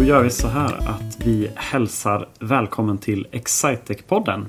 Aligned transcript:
då 0.00 0.06
gör 0.06 0.22
vi 0.22 0.30
så 0.30 0.48
här 0.48 0.88
att 0.88 1.16
vi 1.24 1.50
hälsar 1.54 2.28
välkommen 2.38 2.98
till 2.98 3.26
Excitec-podden. 3.32 4.46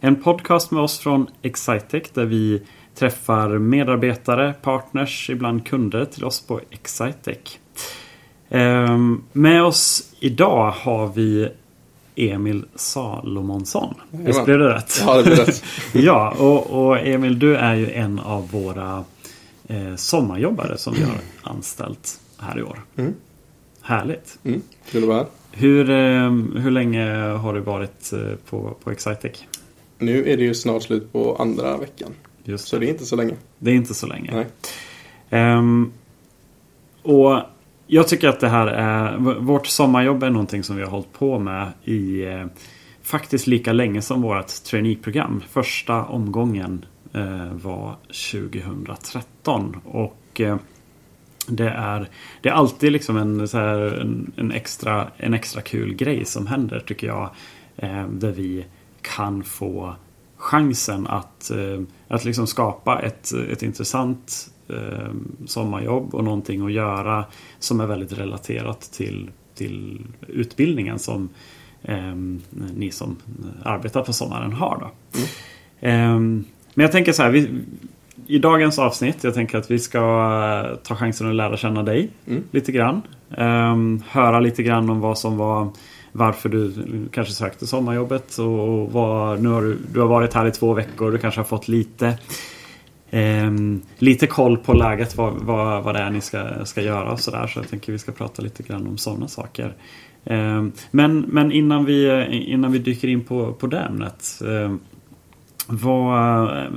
En 0.00 0.22
podcast 0.22 0.70
med 0.70 0.82
oss 0.82 0.98
från 0.98 1.26
Excitec 1.42 2.02
där 2.14 2.24
vi 2.24 2.62
träffar 2.94 3.58
medarbetare, 3.58 4.54
partners, 4.62 5.30
ibland 5.30 5.66
kunder 5.66 6.04
till 6.04 6.24
oss 6.24 6.40
på 6.40 6.60
Excitec. 6.70 7.58
Ehm, 8.48 9.22
med 9.32 9.62
oss 9.62 10.14
idag 10.20 10.70
har 10.70 11.06
vi 11.06 11.48
Emil 12.16 12.64
Salomonsson. 12.74 13.94
Visst 14.10 14.44
blev 14.44 14.58
det 14.58 14.74
rätt? 14.74 15.02
Ja, 15.06 15.16
det 15.16 15.22
blev 15.22 15.36
rätt. 15.36 15.64
ja, 15.92 16.34
och, 16.38 16.86
och, 16.86 16.98
Emil 17.06 17.38
du 17.38 17.56
är 17.56 17.74
ju 17.74 17.90
en 17.90 18.18
av 18.18 18.50
våra 18.50 19.04
eh, 19.68 19.96
sommarjobbare 19.96 20.78
som 20.78 20.94
vi 20.94 21.02
har 21.02 21.18
anställt 21.42 22.20
här 22.38 22.58
i 22.58 22.62
år. 22.62 22.80
Mm. 22.96 23.14
Härligt. 23.82 24.38
Mm. 24.44 24.62
Kul 24.90 25.02
att 25.02 25.08
vara 25.08 25.18
här. 25.18 25.26
Hur, 25.52 25.90
eh, 25.90 26.30
hur 26.62 26.70
länge 26.70 27.04
har 27.14 27.54
du 27.54 27.60
varit 27.60 28.12
eh, 28.12 28.36
på, 28.50 28.76
på 28.84 28.90
Excitec? 28.90 29.44
Nu 29.98 30.30
är 30.30 30.36
det 30.36 30.42
ju 30.42 30.54
snart 30.54 30.82
slut 30.82 31.12
på 31.12 31.36
andra 31.36 31.76
veckan. 31.76 32.10
Just 32.44 32.68
Så 32.68 32.78
det 32.78 32.86
är 32.86 32.88
inte 32.88 33.06
så 33.06 33.16
länge. 33.16 33.34
Det 33.58 33.70
är 33.70 33.74
inte 33.74 33.94
så 33.94 34.06
länge. 34.06 34.30
Nej. 34.32 34.46
Ehm, 35.30 35.92
och 37.02 37.40
jag 37.86 38.08
tycker 38.08 38.28
att 38.28 38.40
det 38.40 38.48
här 38.48 38.66
är... 38.66 39.16
Vårt 39.40 39.66
sommarjobb 39.66 40.22
är 40.22 40.30
någonting 40.30 40.62
som 40.62 40.76
vi 40.76 40.82
har 40.82 40.90
hållit 40.90 41.12
på 41.12 41.38
med 41.38 41.72
i 41.84 42.24
eh, 42.24 42.46
faktiskt 43.02 43.46
lika 43.46 43.72
länge 43.72 44.02
som 44.02 44.22
vårt 44.22 44.46
traineeprogram. 44.46 45.42
Första 45.50 46.04
omgången 46.04 46.84
eh, 47.12 47.52
var 47.52 47.96
2013. 48.32 49.76
Och 49.84 50.40
eh, 50.40 50.56
det 51.48 51.68
är, 51.68 52.08
det 52.40 52.48
är 52.48 52.52
alltid 52.52 52.92
liksom 52.92 53.16
en, 53.16 53.48
så 53.48 53.58
här, 53.58 53.78
en, 53.78 54.32
en, 54.36 54.52
extra, 54.52 55.08
en 55.16 55.34
extra 55.34 55.62
kul 55.62 55.94
grej 55.94 56.24
som 56.24 56.46
händer 56.46 56.80
tycker 56.80 57.06
jag. 57.06 57.30
Eh, 57.76 58.06
där 58.08 58.32
vi 58.32 58.64
kan 59.02 59.44
få 59.44 59.94
chansen 60.36 61.06
att, 61.06 61.50
eh, 61.50 61.80
att 62.08 62.24
liksom 62.24 62.46
skapa 62.46 63.00
ett, 63.00 63.32
ett 63.32 63.62
intressant 63.62 64.50
eh, 64.68 65.12
sommarjobb 65.46 66.14
och 66.14 66.24
någonting 66.24 66.66
att 66.66 66.72
göra 66.72 67.24
som 67.58 67.80
är 67.80 67.86
väldigt 67.86 68.12
relaterat 68.12 68.80
till, 68.80 69.30
till 69.54 70.00
utbildningen 70.26 70.98
som 70.98 71.28
eh, 71.82 72.14
ni 72.74 72.90
som 72.90 73.16
arbetar 73.62 74.02
på 74.02 74.12
sommaren 74.12 74.52
har. 74.52 74.78
Då. 74.80 75.18
Eh, 75.88 76.18
men 76.74 76.84
jag 76.84 76.92
tänker 76.92 77.12
så 77.12 77.22
här, 77.22 77.30
vi, 77.30 77.48
i 78.34 78.38
dagens 78.38 78.78
avsnitt, 78.78 79.24
jag 79.24 79.34
tänker 79.34 79.58
att 79.58 79.70
vi 79.70 79.78
ska 79.78 79.98
eh, 79.98 80.76
ta 80.76 80.94
chansen 80.96 81.28
att 81.28 81.34
lära 81.34 81.56
känna 81.56 81.82
dig 81.82 82.10
Mm. 82.26 82.42
lite 82.50 82.72
grann. 82.72 83.02
Ehm, 83.36 84.02
höra 84.08 84.40
lite 84.40 84.62
grann 84.62 84.90
om 84.90 85.00
vad 85.00 85.18
som 85.18 85.36
var 85.36 85.68
varför 86.12 86.48
du 86.48 86.72
kanske 87.12 87.32
sökte 87.34 87.66
sommarjobbet 87.66 88.38
och 88.38 88.92
vad, 88.92 89.42
nu 89.42 89.48
har 89.48 89.62
du, 89.62 89.78
du 89.94 90.00
har 90.00 90.08
varit 90.08 90.34
här 90.34 90.46
i 90.46 90.50
två 90.50 90.74
veckor, 90.74 91.12
du 91.12 91.18
kanske 91.18 91.40
har 91.40 91.44
fått 91.44 91.68
lite 91.68 92.18
ehm, 93.10 93.80
lite 93.98 94.26
koll 94.26 94.56
på 94.58 94.72
läget, 94.72 95.16
vad, 95.16 95.32
vad, 95.34 95.82
vad 95.84 95.94
det 95.94 96.00
är 96.00 96.10
ni 96.10 96.20
ska, 96.20 96.64
ska 96.64 96.80
göra 96.82 97.12
och 97.12 97.20
sådär. 97.20 97.46
Så 97.46 97.58
jag 97.58 97.68
tänker 97.68 97.92
vi 97.92 97.98
ska 97.98 98.12
prata 98.12 98.42
lite 98.42 98.62
grann 98.62 98.86
om 98.86 98.98
sådana 98.98 99.28
saker. 99.28 99.74
Ehm, 100.24 100.72
men 100.90 101.20
men 101.20 101.52
innan, 101.52 101.84
vi, 101.84 102.26
innan 102.46 102.72
vi 102.72 102.78
dyker 102.78 103.08
in 103.08 103.24
på, 103.24 103.52
på 103.52 103.66
det 103.66 103.78
ämnet. 103.80 104.40
ehm, 104.48 104.80
vad, 105.66 106.48
eh, 106.58 106.72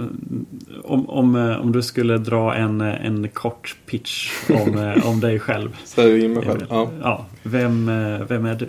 om, 0.83 1.09
om, 1.09 1.36
eh, 1.36 1.61
om 1.61 1.72
du 1.72 1.81
skulle 1.83 2.17
dra 2.17 2.55
en, 2.55 2.81
en 2.81 3.30
kort 3.30 3.75
pitch 3.85 4.31
om, 4.50 4.78
eh, 4.97 5.07
om 5.09 5.19
dig 5.19 5.40
själv. 5.40 5.78
In 5.97 6.34
mig 6.34 6.44
själv. 6.46 6.66
Ja. 6.69 6.90
Ja, 7.01 7.25
vem, 7.44 7.90
eh, 7.90 8.22
vem 8.28 8.46
är 8.46 8.56
du? 8.56 8.68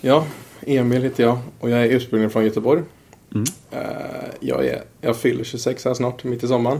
ja, 0.00 0.26
Emil 0.66 1.02
heter 1.02 1.22
jag 1.24 1.38
och 1.60 1.70
jag 1.70 1.80
är 1.82 1.86
ursprungligen 1.86 2.30
från 2.30 2.44
Göteborg. 2.44 2.82
Mm. 3.34 3.44
Eh, 3.70 3.80
Jag, 4.40 4.66
är, 4.66 4.82
jag 5.00 5.16
fyller 5.16 5.44
26 5.44 5.84
här 5.84 5.94
snart, 5.94 6.24
mitt 6.24 6.44
i 6.44 6.48
sommaren. 6.48 6.78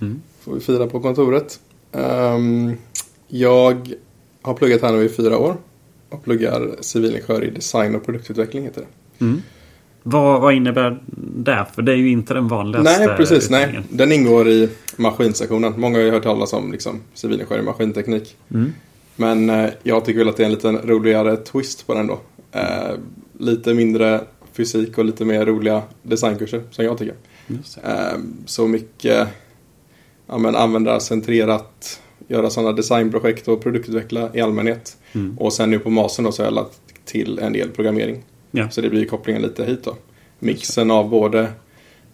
Mm. 0.00 0.22
Får 0.40 0.54
vi 0.54 0.60
fira 0.60 0.86
på 0.86 1.00
kontoret. 1.00 1.60
Ehm, 1.92 2.76
Jag 3.28 3.94
har 4.42 4.54
pluggat 4.54 4.82
här 4.82 4.92
nu 4.92 5.04
i 5.04 5.08
fyra 5.08 5.38
år. 5.38 5.56
Och 6.10 6.24
pluggar 6.24 6.70
civilingenjör 6.80 7.44
i 7.44 7.50
design 7.50 7.94
och 7.94 8.04
produktutveckling 8.04 8.64
heter 8.64 8.80
det. 8.80 9.24
Mm. 9.24 9.42
Vad, 10.10 10.40
vad 10.40 10.54
innebär 10.54 11.02
det? 11.36 11.66
För 11.74 11.82
det 11.82 11.92
är 11.92 11.96
ju 11.96 12.10
inte 12.10 12.34
den 12.34 12.48
vanligaste 12.48 13.06
Nej, 13.06 13.16
precis. 13.16 13.50
Nej. 13.50 13.80
Den 13.90 14.12
ingår 14.12 14.48
i 14.48 14.68
maskinsektionen. 14.96 15.74
Många 15.76 15.98
har 15.98 16.04
ju 16.04 16.10
hört 16.10 16.22
talas 16.22 16.52
om 16.52 16.72
liksom, 16.72 17.00
civilingenjör 17.14 17.58
i 17.58 17.62
maskinteknik. 17.62 18.36
Mm. 18.54 18.72
Men 19.16 19.50
eh, 19.50 19.70
jag 19.82 20.04
tycker 20.04 20.18
väl 20.18 20.28
att 20.28 20.36
det 20.36 20.42
är 20.42 20.44
en 20.44 20.52
lite 20.52 20.68
roligare 20.68 21.36
twist 21.36 21.86
på 21.86 21.94
den 21.94 22.06
då. 22.06 22.20
Eh, 22.52 22.94
lite 23.38 23.74
mindre 23.74 24.20
fysik 24.52 24.98
och 24.98 25.04
lite 25.04 25.24
mer 25.24 25.46
roliga 25.46 25.82
designkurser 26.02 26.62
som 26.70 26.84
jag 26.84 26.98
tycker. 26.98 27.14
Eh, 27.84 28.18
så 28.46 28.66
mycket 28.66 29.28
ja, 30.26 30.38
men 30.38 30.56
användarcentrerat, 30.56 32.00
göra 32.28 32.50
sådana 32.50 32.72
designprojekt 32.72 33.48
och 33.48 33.62
produktutveckla 33.62 34.30
i 34.34 34.40
allmänhet. 34.40 34.96
Mm. 35.12 35.38
Och 35.38 35.52
sen 35.52 35.70
nu 35.70 35.78
på 35.78 35.90
mastern 35.90 36.24
då 36.24 36.32
så 36.32 36.42
har 36.42 36.46
jag 36.46 36.54
lagt 36.54 36.80
till 37.04 37.38
en 37.38 37.52
del 37.52 37.68
programmering. 37.70 38.24
Ja. 38.50 38.70
Så 38.70 38.80
det 38.80 38.90
blir 38.90 39.06
kopplingen 39.06 39.42
lite 39.42 39.64
hit 39.64 39.84
då. 39.84 39.96
Mixen 40.38 40.90
av 40.90 41.08
både 41.08 41.52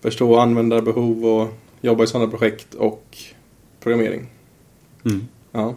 förstå 0.00 0.36
användarbehov 0.36 1.26
och 1.26 1.48
jobba 1.80 2.04
i 2.04 2.06
sådana 2.06 2.30
projekt 2.30 2.74
och 2.74 3.18
programmering. 3.80 4.26
Mm. 5.04 5.28
Ja. 5.52 5.74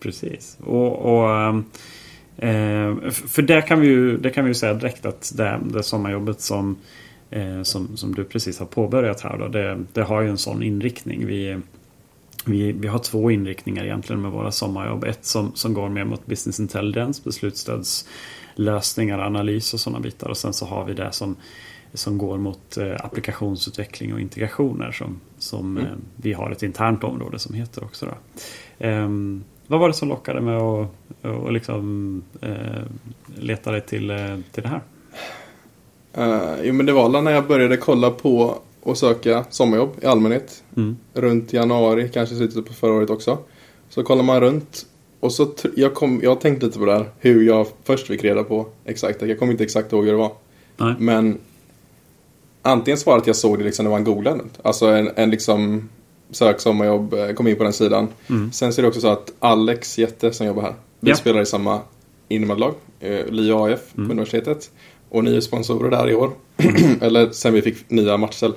Precis. 0.00 0.58
Och, 0.64 0.98
och, 0.98 1.30
ehm, 1.30 1.64
eh, 2.36 3.10
för 3.10 3.42
det 3.42 3.62
kan, 3.62 3.80
vi 3.80 3.86
ju, 3.86 4.16
det 4.16 4.30
kan 4.30 4.44
vi 4.44 4.50
ju 4.50 4.54
säga 4.54 4.74
direkt 4.74 5.06
att 5.06 5.32
det, 5.36 5.60
det 5.64 5.82
sommarjobbet 5.82 6.40
som, 6.40 6.76
eh, 7.30 7.62
som, 7.62 7.96
som 7.96 8.14
du 8.14 8.24
precis 8.24 8.58
har 8.58 8.66
påbörjat 8.66 9.20
här 9.20 9.38
då, 9.38 9.48
det, 9.48 9.84
det 9.92 10.02
har 10.02 10.22
ju 10.22 10.28
en 10.28 10.38
sån 10.38 10.62
inriktning. 10.62 11.26
Vi, 11.26 11.58
vi, 12.44 12.72
vi 12.72 12.88
har 12.88 12.98
två 12.98 13.30
inriktningar 13.30 13.84
egentligen 13.84 14.22
med 14.22 14.30
våra 14.30 14.52
sommarjobb. 14.52 15.04
Ett 15.04 15.24
som, 15.24 15.54
som 15.54 15.74
går 15.74 15.88
mer 15.88 16.04
mot 16.04 16.26
business 16.26 16.60
intelligence, 16.60 17.22
beslutsstödslösningar, 18.56 19.18
analys 19.18 19.74
och 19.74 19.80
sådana 19.80 20.00
bitar. 20.00 20.28
Och 20.28 20.36
sen 20.36 20.52
så 20.52 20.66
har 20.66 20.84
vi 20.84 20.94
det 20.94 21.12
som, 21.12 21.36
som 21.94 22.18
går 22.18 22.38
mot 22.38 22.76
eh, 22.76 22.94
applikationsutveckling 23.04 24.14
och 24.14 24.20
integrationer 24.20 24.92
som, 24.92 25.20
som 25.38 25.76
Mm. 25.76 25.86
eh, 25.86 25.98
vi 26.16 26.32
har 26.32 26.50
ett 26.50 26.62
internt 26.62 27.04
område 27.04 27.38
som 27.38 27.54
heter 27.54 27.84
också. 27.84 28.14
Ehm, 28.78 29.44
vad 29.66 29.80
var 29.80 29.88
det 29.88 29.94
som 29.94 30.08
lockade 30.08 30.40
med 30.40 30.56
att 30.56 30.88
och 31.22 31.52
liksom, 31.52 32.22
eh, 32.40 32.82
leta 33.38 33.72
dig 33.72 33.80
till, 33.80 34.12
till 34.52 34.62
det 34.62 34.68
här? 34.68 34.80
Uh, 36.18 36.64
jo 36.64 36.74
men 36.74 36.86
det 36.86 36.92
var 36.92 37.22
när 37.22 37.30
jag 37.32 37.46
började 37.46 37.76
kolla 37.76 38.10
på 38.10 38.58
och 38.82 38.98
söka 38.98 39.44
sommarjobb 39.50 39.90
i 40.02 40.06
allmänhet. 40.06 40.62
Mm. 40.76 40.96
Runt 41.14 41.52
januari, 41.52 42.08
kanske 42.08 42.36
slutet 42.36 42.66
på 42.66 42.72
förra 42.72 42.92
året 42.92 43.10
också. 43.10 43.38
Så 43.88 44.02
kollar 44.02 44.22
man 44.22 44.40
runt. 44.40 44.86
Och 45.26 45.32
så 45.32 45.48
jag, 45.76 45.94
kom, 45.94 46.20
jag 46.22 46.40
tänkte 46.40 46.66
lite 46.66 46.78
på 46.78 46.84
det 46.84 46.92
här. 46.92 47.10
Hur 47.18 47.42
jag 47.46 47.66
först 47.84 48.06
fick 48.06 48.24
reda 48.24 48.44
på 48.44 48.66
exakt. 48.84 49.22
Jag 49.22 49.38
kommer 49.38 49.52
inte 49.52 49.64
exakt 49.64 49.92
ihåg 49.92 50.04
hur 50.04 50.12
det 50.12 50.18
var. 50.18 50.32
Nej. 50.76 50.94
Men 50.98 51.38
antingen 52.62 52.98
så 52.98 53.10
var 53.10 53.16
det 53.16 53.20
att 53.20 53.26
jag 53.26 53.36
såg 53.36 53.58
det 53.58 53.64
liksom 53.64 53.84
när 53.84 53.90
man 53.90 54.04
googlade. 54.04 54.40
Alltså 54.62 54.86
en, 54.86 55.10
en 55.16 55.30
liksom 55.30 55.88
sök 56.30 56.60
sommarjobb, 56.60 57.14
eh, 57.14 57.32
kom 57.32 57.46
in 57.48 57.56
på 57.56 57.62
den 57.64 57.72
sidan. 57.72 58.08
Mm. 58.26 58.52
Sen 58.52 58.72
så 58.72 58.80
är 58.80 58.82
det 58.82 58.88
också 58.88 59.00
så 59.00 59.08
att 59.08 59.32
Alex 59.38 59.98
Jätte 59.98 60.32
som 60.32 60.46
jobbar 60.46 60.62
här. 60.62 60.74
Vi 61.00 61.10
Ja. 61.10 61.16
spelar 61.16 61.42
i 61.42 61.46
samma 61.46 61.80
innebandylag, 62.28 62.74
eh, 63.00 63.26
LIA 63.26 63.56
AF 63.64 63.80
på 63.94 64.00
Mm. 64.00 64.10
universitetet. 64.10 64.70
Och 65.08 65.24
ni 65.24 65.36
är 65.36 65.40
sponsorer 65.40 65.90
där 65.90 66.10
i 66.10 66.14
år. 66.14 66.30
Eller 67.00 67.30
sen 67.30 67.54
vi 67.54 67.62
fick 67.62 67.90
nya 67.90 68.16
matchställ. 68.16 68.52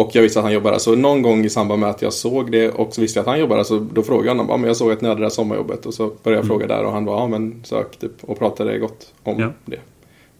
Och 0.00 0.10
jag 0.14 0.22
visste 0.22 0.38
att 0.38 0.44
han 0.44 0.52
jobbar 0.52 0.70
där. 0.72 0.78
Så 0.78 0.96
någon 0.96 1.22
gång 1.22 1.44
i 1.44 1.50
samband 1.50 1.80
med 1.80 1.90
att 1.90 2.02
jag 2.02 2.12
såg 2.12 2.52
det 2.52 2.68
och 2.70 2.94
så 2.94 3.00
visste 3.00 3.18
jag 3.18 3.22
att 3.22 3.28
han 3.28 3.40
jobbar 3.40 3.56
där. 3.56 3.64
Så 3.64 3.78
då 3.92 4.02
frågade 4.02 4.26
jag 4.28 4.34
honom. 4.34 4.46
Ja, 4.50 4.56
men 4.56 4.66
jag 4.66 4.76
såg 4.76 4.92
att 4.92 5.00
ni 5.00 5.08
hade 5.08 5.20
det 5.20 5.24
här 5.24 5.30
sommarjobbet. 5.30 5.86
Och 5.86 5.94
så 5.94 6.06
började 6.06 6.18
jag 6.24 6.34
Mm. 6.34 6.46
fråga 6.46 6.66
där. 6.66 6.84
Och 6.84 6.92
han 6.92 7.04
var 7.04 7.14
ja 7.20 7.26
men 7.26 7.60
sök 7.64 7.96
typ. 7.96 8.12
Och 8.20 8.38
pratade 8.38 8.78
gott 8.78 9.12
om 9.22 9.40
Ja. 9.40 9.52
det. 9.64 9.76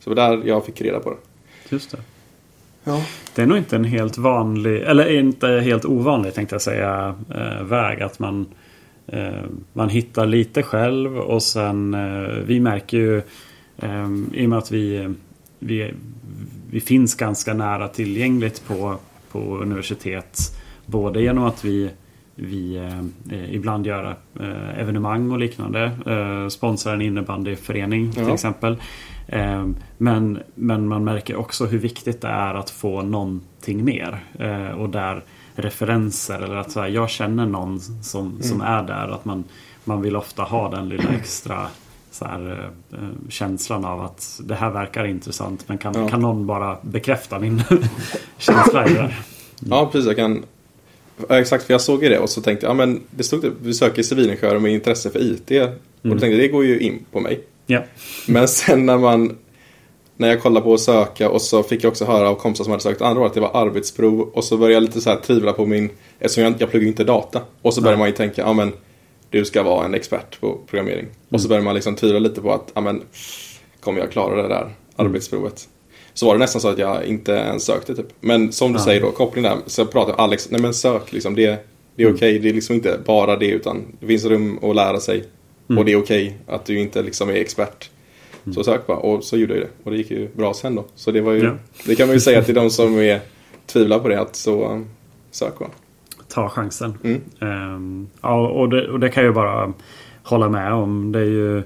Så 0.04 0.10
det 0.10 0.16
var 0.22 0.36
där 0.36 0.42
jag 0.48 0.64
fick 0.64 0.80
reda 0.80 1.00
på 1.00 1.10
det. 1.10 1.16
Just 1.68 1.90
det. 1.90 1.98
Ja. 2.84 3.02
Det 3.34 3.42
är 3.42 3.46
nog 3.46 3.58
inte 3.58 3.76
en 3.76 3.84
helt 3.84 4.18
vanlig, 4.18 4.80
eller 4.82 5.18
inte 5.18 5.46
helt 5.48 5.84
ovanlig 5.84 6.34
tänkte 6.34 6.54
jag 6.54 6.62
säga, 6.62 7.14
eh, 7.34 7.64
väg. 7.64 8.02
Att 8.02 8.18
man, 8.18 8.46
eh, 9.06 9.28
man 9.72 9.88
hittar 9.88 10.26
lite 10.26 10.62
själv 10.62 11.18
och 11.18 11.42
sen, 11.42 11.94
eh, 11.94 12.30
vi 12.46 12.60
märker 12.60 12.96
ju 12.98 13.22
i 14.34 14.46
och 14.46 14.50
med 14.50 14.58
att 14.58 14.70
vi, 14.70 15.14
vi, 15.58 15.92
vi 16.70 16.80
finns 16.80 17.14
ganska 17.14 17.54
nära 17.54 17.88
tillgängligt 17.88 18.62
på, 18.66 18.96
på 19.32 19.38
universitet. 19.58 20.38
Både 20.86 21.22
genom 21.22 21.44
att 21.44 21.64
vi 21.64 21.90
vi 22.34 22.76
eh, 23.30 23.54
ibland 23.54 23.86
gör 23.86 24.16
eh, 24.40 24.80
evenemang 24.80 25.30
och 25.30 25.38
liknande. 25.38 25.84
Eh, 26.06 26.48
sponsrar 26.48 26.94
en 26.94 27.00
innebandyförening 27.02 28.12
till 28.12 28.22
Ja. 28.28 28.34
exempel. 28.34 28.76
Eh, 29.28 29.66
men, 29.98 30.38
men 30.54 30.88
man 30.88 31.04
märker 31.04 31.36
också 31.36 31.66
hur 31.66 31.78
viktigt 31.78 32.20
det 32.20 32.28
är 32.28 32.54
att 32.54 32.70
få 32.70 33.02
någonting 33.02 33.84
mer. 33.84 34.20
Eh, 34.38 34.70
och 34.70 34.88
där 34.90 35.22
referenser 35.54 36.40
eller 36.40 36.56
att 36.56 36.70
så 36.70 36.80
här, 36.80 36.88
jag 36.88 37.10
känner 37.10 37.46
någon 37.46 37.80
som, 37.80 38.42
som 38.42 38.60
är 38.60 38.82
där. 38.82 39.08
Att 39.14 39.24
man, 39.24 39.44
man 39.84 40.02
vill 40.02 40.16
ofta 40.16 40.42
ha 40.42 40.70
den 40.70 40.88
lilla 40.88 41.08
extra 41.10 41.66
så 42.10 42.24
här, 42.24 42.70
eh, 42.92 42.98
känslan 43.28 43.84
av 43.84 44.00
att 44.00 44.40
det 44.44 44.54
här 44.54 44.70
verkar 44.70 45.04
intressant 45.06 45.64
men 45.68 45.78
kan, 45.78 45.94
Ja. 45.94 46.08
kan 46.08 46.20
någon 46.20 46.46
bara 46.46 46.76
bekräfta 46.82 47.38
min 47.38 47.62
känsla 48.38 48.86
i 48.86 48.88
det 48.88 48.94
där? 49.00 49.20
Ja, 49.60 49.88
precis. 49.92 50.06
Jag 50.06 50.16
kan... 50.16 50.42
Exakt, 51.28 51.64
för 51.64 51.74
jag 51.74 51.80
såg 51.80 52.02
ju 52.02 52.08
det 52.08 52.18
och 52.18 52.30
så 52.30 52.40
tänkte 52.42 52.66
jag, 52.66 52.70
ja 52.70 52.74
men 52.74 53.00
det 53.10 53.22
stod 53.22 53.42
typ, 53.42 53.52
vi 53.62 53.74
söker 53.74 54.02
civilingenjörer 54.02 54.58
med 54.58 54.72
intresse 54.72 55.10
för 55.10 55.18
IT. 55.22 55.50
Och 55.50 55.68
då 56.02 56.10
tänkte 56.10 56.26
jag, 56.26 56.38
det 56.38 56.48
går 56.48 56.64
ju 56.64 56.80
in 56.80 57.04
på 57.12 57.20
mig. 57.20 57.40
Ja. 57.66 57.82
Men 58.26 58.48
sen 58.48 58.86
när 58.86 58.98
man 58.98 59.36
när 60.16 60.28
jag 60.28 60.42
kollade 60.42 60.64
på 60.64 60.74
att 60.74 60.80
söka 60.80 61.30
och 61.30 61.42
så 61.42 61.62
fick 61.62 61.84
jag 61.84 61.90
också 61.90 62.04
höra 62.04 62.28
av 62.28 62.34
kompisar 62.34 62.64
som 62.64 62.70
hade 62.70 62.82
sökt 62.82 63.02
andra 63.02 63.20
året 63.20 63.30
att 63.30 63.34
det 63.34 63.40
var 63.40 63.66
arbetsprov 63.66 64.20
och 64.20 64.44
så 64.44 64.56
började 64.56 64.74
jag 64.74 64.82
lite 64.82 65.00
så 65.00 65.10
här 65.10 65.16
tvivla 65.20 65.52
på 65.52 65.66
min, 65.66 65.90
eftersom 66.18 66.44
jag, 66.44 66.54
jag 66.58 66.70
pluggar 66.70 66.88
inte 66.88 67.04
data. 67.04 67.40
Och 67.62 67.74
så 67.74 67.80
började 67.80 67.98
man 67.98 68.08
ju 68.08 68.14
tänka, 68.14 68.42
ja 68.42 68.52
men 68.52 68.72
du 69.30 69.44
ska 69.44 69.62
vara 69.62 69.84
en 69.84 69.94
expert 69.94 70.40
på 70.40 70.58
programmering. 70.66 71.06
Och 71.28 71.40
så 71.40 71.48
började 71.48 71.64
man 71.64 71.74
liksom 71.74 71.96
tvivla 71.96 72.18
lite 72.18 72.40
på 72.40 72.52
att, 72.52 72.70
ja 72.74 72.80
men 72.80 73.02
kommer 73.80 74.00
jag 74.00 74.10
klara 74.12 74.42
det 74.42 74.48
där 74.48 74.70
arbetsprovet? 74.96 75.68
Så 76.14 76.26
var 76.26 76.34
det 76.34 76.38
nästan 76.38 76.60
så 76.60 76.68
att 76.68 76.78
jag 76.78 77.04
inte 77.04 77.32
ens 77.32 77.64
sökte 77.64 77.94
typ. 77.94 78.06
Men 78.20 78.52
som 78.52 78.72
du 78.72 78.78
Ja. 78.78 78.84
säger 78.84 79.00
då, 79.00 79.10
kopplingen 79.10 79.50
där, 79.50 79.58
så 79.66 79.86
pratade 79.86 80.12
jag 80.12 80.20
Alex, 80.24 80.50
nej 80.50 80.60
men 80.60 80.74
sök 80.74 81.12
liksom, 81.12 81.34
det, 81.34 81.66
det 81.96 82.02
är 82.02 82.14
okej, 82.14 82.38
det 82.38 82.48
är 82.48 82.52
liksom 82.54 82.74
inte 82.74 82.98
bara 83.06 83.36
det 83.36 83.46
utan 83.46 83.82
det 84.00 84.06
finns 84.06 84.24
rum 84.24 84.58
att 84.62 84.76
lära 84.76 85.00
sig. 85.00 85.24
Och 85.78 85.84
det 85.84 85.92
är 85.92 85.96
okej 85.96 86.38
att 86.46 86.64
du 86.64 86.80
inte 86.80 87.02
liksom 87.02 87.28
är 87.28 87.34
expert. 87.34 87.90
Så 88.54 88.64
sök 88.64 88.86
bara, 88.86 88.96
och 88.98 89.24
så 89.24 89.36
gjorde 89.36 89.54
jag 89.54 89.62
det. 89.62 89.68
Och 89.84 89.90
det 89.90 89.96
gick 89.96 90.10
ju 90.10 90.28
bra 90.28 90.54
sen 90.54 90.74
då. 90.74 90.84
Så 90.94 91.10
det 91.10 91.20
var 91.20 91.32
ju, 91.32 91.44
Ja. 91.44 91.56
det 91.86 91.94
kan 91.94 92.06
man 92.06 92.16
ju 92.16 92.20
säga 92.20 92.42
till 92.44 92.54
de 92.54 92.70
som 92.70 92.98
är 92.98 93.20
tvivlar 93.66 93.98
på 93.98 94.08
det, 94.08 94.20
att 94.20 94.36
så 94.36 94.84
sök 95.30 95.58
bara. 95.58 95.68
Ta 96.30 96.48
chansen. 96.48 96.94
Mm. 97.02 97.20
Ehm, 97.40 98.08
ja, 98.20 98.48
och 98.48 98.68
det, 98.68 98.88
och 98.88 99.00
det 99.00 99.08
kan 99.08 99.24
jag 99.24 99.34
bara 99.34 99.72
hålla 100.22 100.48
med 100.48 100.72
om. 100.72 101.12
Det 101.12 101.18
är 101.18 101.24
ju 101.24 101.62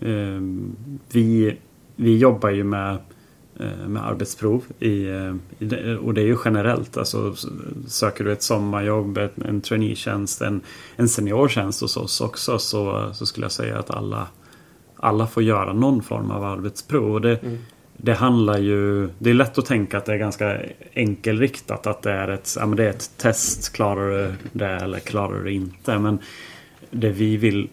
ehm, 0.00 0.76
vi, 1.12 1.56
vi 1.96 2.18
jobbar 2.18 2.50
ju 2.50 2.64
med, 2.64 2.98
eh, 3.60 3.88
med 3.88 4.06
arbetsprov 4.06 4.64
i, 4.78 5.08
eh, 5.08 5.34
i 5.58 5.96
och 6.02 6.14
det 6.14 6.20
är 6.20 6.26
ju 6.26 6.36
generellt. 6.44 6.96
Alltså, 6.96 7.34
söker 7.86 8.24
du 8.24 8.32
ett 8.32 8.42
sommarjobb, 8.42 9.18
en 9.44 9.60
traineetjänst, 9.60 10.42
en, 10.42 10.60
en 10.96 11.08
seniortjänst 11.08 11.80
hos 11.80 11.96
oss 11.96 12.20
också 12.20 12.58
så, 12.58 13.10
så 13.14 13.26
skulle 13.26 13.44
jag 13.44 13.52
säga 13.52 13.78
att 13.78 13.90
alla, 13.90 14.26
alla 14.96 15.26
får 15.26 15.42
göra 15.42 15.72
någon 15.72 16.02
form 16.02 16.30
av 16.30 16.44
arbetsprov. 16.44 17.14
Och 17.14 17.20
det, 17.20 17.38
det 18.02 18.14
handlar 18.14 18.58
ju... 18.58 19.08
Det 19.18 19.30
är 19.30 19.34
lätt 19.34 19.58
att 19.58 19.66
tänka 19.66 19.98
att 19.98 20.04
det 20.04 20.12
är 20.12 20.18
ganska 20.18 20.60
enkelriktat. 20.94 21.86
Att 21.86 22.02
det 22.02 22.12
är 22.12 22.28
ett, 22.28 22.54
ja, 22.58 22.66
men 22.66 22.76
det 22.76 22.84
är 22.84 22.90
ett 22.90 23.10
test. 23.16 23.72
Klarar 23.72 24.10
du 24.10 24.32
det 24.52 24.68
eller 24.68 24.98
klarar 24.98 25.38
du 25.38 25.44
det 25.44 25.52
inte? 25.52 25.98
Men 25.98 26.18
det 26.90 27.10
vi 27.10 27.36
vill 27.36 27.68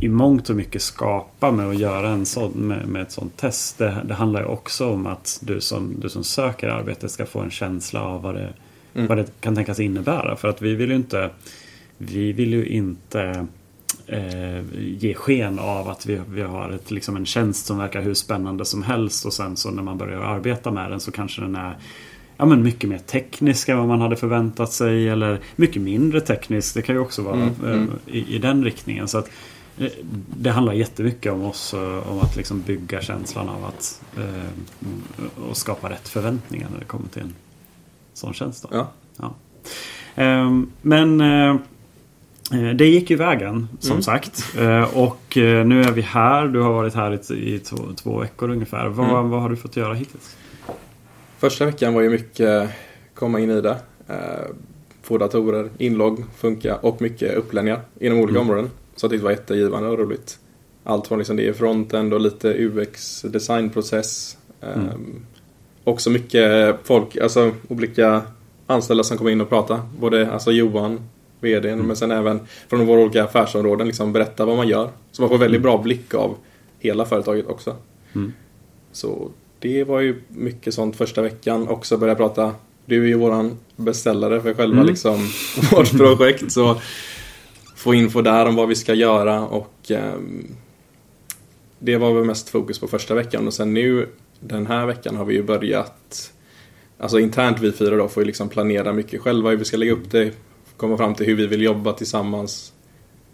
i 0.00 0.08
mångt 0.08 0.50
och 0.50 0.56
mycket 0.56 0.82
skapa 0.82 1.50
med 1.50 1.68
att 1.68 1.78
göra 1.78 2.08
en 2.08 2.26
sån, 2.26 2.52
med, 2.52 2.88
med 2.88 3.02
ett 3.02 3.12
sånt 3.12 3.36
test. 3.36 3.78
Det, 3.78 3.96
det 4.04 4.14
handlar 4.14 4.40
ju 4.40 4.46
också 4.46 4.90
om 4.90 5.06
att 5.06 5.38
du 5.42 5.60
som, 5.60 5.94
du 5.98 6.08
som 6.08 6.24
söker 6.24 6.68
arbete 6.68 7.08
ska 7.08 7.26
få 7.26 7.40
en 7.40 7.50
känsla 7.50 8.02
av 8.02 8.22
vad 8.22 8.34
det, 8.34 8.52
vad 8.92 9.18
det 9.18 9.40
kan 9.40 9.54
tänkas 9.54 9.80
innebära. 9.80 10.36
För 10.36 10.48
att 10.48 10.62
vi 10.62 10.74
vill 10.74 10.90
ju 10.90 10.96
inte 10.96 11.30
vi 11.98 12.32
vill 12.32 12.52
ju 12.52 12.66
inte 12.66 13.46
eh, 14.06 14.64
ge 14.78 15.14
sken 15.14 15.58
av 15.58 15.88
att 15.88 16.06
vi, 16.06 16.20
vi 16.28 16.42
har 16.42 16.70
ett, 16.70 16.90
liksom 16.90 17.16
en 17.16 17.26
tjänst 17.26 17.66
som 17.66 17.78
verkar 17.78 18.02
hur 18.02 18.14
spännande 18.14 18.64
som 18.64 18.82
helst 18.82 19.26
och 19.26 19.32
sen 19.32 19.56
så 19.56 19.70
när 19.70 19.82
man 19.82 19.98
börjar 19.98 20.20
arbeta 20.20 20.70
med 20.70 20.90
den 20.90 21.00
så 21.00 21.12
kanske 21.12 21.40
den 21.40 21.56
är 21.56 21.76
ja, 22.36 22.46
men 22.46 22.62
mycket 22.62 22.90
mer 22.90 22.98
teknisk 22.98 23.68
än 23.68 23.78
vad 23.78 23.88
man 23.88 24.00
hade 24.00 24.16
förväntat 24.16 24.72
sig 24.72 25.08
eller 25.08 25.40
mycket 25.56 25.82
mindre 25.82 26.20
teknisk. 26.20 26.74
Det 26.74 26.82
kan 26.82 26.94
ju 26.94 27.00
också 27.00 27.22
vara 27.22 27.34
Mm, 27.34 27.64
eh, 27.64 27.72
mm. 27.72 27.90
i, 28.06 28.34
i 28.34 28.38
den 28.38 28.64
riktningen. 28.64 29.08
Så 29.08 29.18
att, 29.18 29.30
eh, 29.78 29.90
det 30.36 30.50
handlar 30.50 30.72
jättemycket 30.72 31.32
om 31.32 31.44
oss 31.44 31.74
eh, 31.74 32.10
om 32.10 32.18
att 32.20 32.36
liksom 32.36 32.60
bygga 32.62 33.00
känslan 33.00 33.48
av 33.48 33.64
att 33.64 34.02
eh, 34.16 35.44
och 35.50 35.56
skapa 35.56 35.90
rätt 35.90 36.08
förväntningar 36.08 36.68
när 36.72 36.78
det 36.78 36.84
kommer 36.84 37.08
till 37.08 37.22
en 37.22 37.34
sån 38.14 38.34
tjänst. 38.34 38.62
Då. 38.62 38.68
Ja. 38.72 38.90
Ja. 39.16 39.34
Ehm, 40.14 40.70
Men 40.82 41.20
eh, 41.20 41.50
eh, 41.50 41.56
det 42.76 42.86
gick 42.86 43.10
ju 43.10 43.16
vägen 43.16 43.68
som 43.80 43.90
Mm. 43.90 44.02
sagt. 44.02 44.44
Eh, 44.58 44.96
Och 44.98 45.36
eh, 45.36 45.66
nu 45.66 45.82
är 45.82 45.92
vi 45.92 46.00
här. 46.02 46.48
Du 46.48 46.60
har 46.60 46.72
varit 46.72 46.94
här 46.94 47.32
i, 47.32 47.58
två, 47.58 47.76
två 47.96 48.18
veckor 48.18 48.50
ungefär. 48.50 48.88
Vad, 48.88 49.10
Mm. 49.10 49.30
vad 49.30 49.42
har 49.42 49.48
du 49.50 49.56
fått 49.56 49.76
göra 49.76 49.94
hittills? 49.94 50.36
Första 51.38 51.66
veckan 51.66 51.94
var 51.94 52.02
ju 52.02 52.10
mycket 52.10 52.68
komma 53.14 53.40
in 53.40 53.50
i 53.50 53.60
det. 53.60 53.76
Eh, 54.08 54.16
få 55.02 55.18
datorer, 55.18 55.68
inlogg, 55.78 56.24
funka 56.36 56.76
och 56.76 57.02
mycket 57.02 57.34
uppladdningar 57.36 57.80
inom 58.00 58.18
olika 58.18 58.38
Mm. 58.38 58.50
områden. 58.50 58.70
Så 58.96 59.06
att 59.06 59.12
det 59.12 59.18
var 59.18 59.30
jättegivande 59.30 59.88
och 59.88 59.98
roligt. 59.98 60.38
Allt 60.84 61.06
från 61.06 61.18
liksom 61.18 61.36
det 61.36 61.56
frontend 61.56 62.14
och 62.14 62.20
lite 62.20 62.48
UX 62.58 63.22
designprocess. 63.22 64.36
Eh, 64.60 64.68
Mm. 64.72 65.22
Också 65.84 66.10
mycket 66.10 66.76
folk, 66.84 67.16
alltså 67.16 67.52
olika 67.68 68.22
anställda 68.66 69.04
som 69.04 69.18
kom 69.18 69.28
in 69.28 69.40
och 69.40 69.48
pratade. 69.48 69.80
Både 70.00 70.32
alltså 70.32 70.52
Johan, 70.52 71.00
VD, 71.40 71.68
Mm. 71.70 71.86
men 71.86 71.96
sen 71.96 72.10
även 72.10 72.40
från 72.68 72.86
våra 72.86 73.00
olika 73.00 73.24
affärsområden 73.24 73.86
liksom 73.86 74.12
berätta 74.12 74.44
vad 74.44 74.56
man 74.56 74.68
gör. 74.68 74.90
Så 75.12 75.22
man 75.22 75.28
får 75.28 75.38
väldigt 75.38 75.62
bra 75.62 75.78
blick 75.78 76.14
av 76.14 76.36
hela 76.78 77.04
företaget 77.04 77.46
också. 77.46 77.76
Mm. 78.14 78.32
Så 78.92 79.30
det 79.58 79.84
var 79.84 80.00
ju 80.00 80.22
mycket 80.28 80.74
sånt 80.74 80.96
första 80.96 81.22
veckan. 81.22 81.68
Också 81.68 81.96
börja 81.96 82.14
prata. 82.14 82.54
Du 82.86 83.02
är 83.04 83.08
ju 83.08 83.14
våran 83.14 83.58
beställare 83.76 84.40
för 84.40 84.54
själva 84.54 84.76
Mm. 84.76 84.86
liksom 84.86 85.28
vårt 85.72 85.96
projekt. 85.96 86.52
Så 86.52 86.76
få 87.76 87.94
info 87.94 88.22
där 88.22 88.46
om 88.46 88.54
vad 88.54 88.68
vi 88.68 88.74
ska 88.74 88.94
göra 88.94 89.40
och 89.46 89.90
ehm, 89.90 90.46
det 91.78 91.96
var 91.96 92.14
väl 92.14 92.24
mest 92.24 92.48
fokus 92.48 92.78
på 92.78 92.88
första 92.88 93.14
veckan 93.14 93.46
och 93.46 93.54
sen 93.54 93.74
nu 93.74 94.08
den 94.40 94.66
här 94.66 94.86
veckan 94.86 95.16
har 95.16 95.24
vi 95.24 95.34
ju 95.34 95.42
börjat 95.42 96.32
Alltså 97.00 97.18
internt 97.18 97.60
vi 97.60 97.72
fyra 97.72 97.96
då 97.96 98.08
får 98.08 98.22
ju 98.22 98.26
liksom 98.26 98.48
planera 98.48 98.92
mycket 98.92 99.20
själva 99.20 99.50
hur 99.50 99.56
vi 99.56 99.64
ska 99.64 99.76
lägga 99.76 99.92
upp 99.92 100.10
det 100.10 100.32
Komma 100.78 100.96
fram 100.96 101.14
till 101.14 101.26
hur 101.26 101.34
vi 101.36 101.46
vill 101.46 101.62
jobba 101.62 101.92
tillsammans 101.92 102.72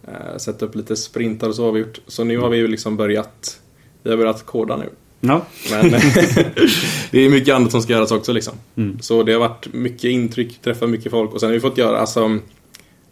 eh, 0.08 0.36
Sätta 0.38 0.64
upp 0.66 0.74
lite 0.74 0.96
sprintar 0.96 1.48
och 1.48 1.54
så 1.54 1.64
har 1.64 1.72
vi 1.72 1.80
gjort 1.80 2.00
Så 2.06 2.24
nu 2.24 2.38
har 2.38 2.48
vi 2.48 2.56
ju 2.56 2.68
liksom 2.68 2.96
börjat 2.96 3.60
Vi 4.02 4.10
har 4.10 4.16
börjat 4.16 4.46
koda 4.46 4.76
nu 4.76 4.88
Ja. 5.20 5.46
men 5.70 5.90
det 7.10 7.20
är 7.20 7.30
mycket 7.30 7.54
annat 7.54 7.70
som 7.72 7.82
ska 7.82 7.92
göras 7.92 8.12
också 8.12 8.32
liksom. 8.32 8.54
Mm. 8.76 9.00
Så 9.00 9.22
det 9.22 9.32
har 9.32 9.40
varit 9.40 9.72
mycket 9.72 10.04
intryck, 10.04 10.58
träffat 10.62 10.90
mycket 10.90 11.10
folk 11.12 11.32
och 11.32 11.40
sen 11.40 11.48
har 11.48 11.54
vi 11.54 11.60
fått 11.60 11.78
göra, 11.78 11.98
alltså 11.98 12.38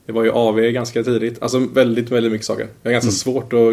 Det 0.06 0.12
var 0.12 0.24
ju 0.24 0.30
AV 0.30 0.60
ganska 0.60 1.02
tidigt, 1.02 1.42
alltså 1.42 1.58
väldigt, 1.58 2.10
väldigt 2.10 2.32
mycket 2.32 2.46
saker. 2.46 2.68
Det 2.82 2.88
är 2.88 2.92
ganska 2.92 3.06
Mm. 3.08 3.12
svårt 3.14 3.52
att 3.52 3.72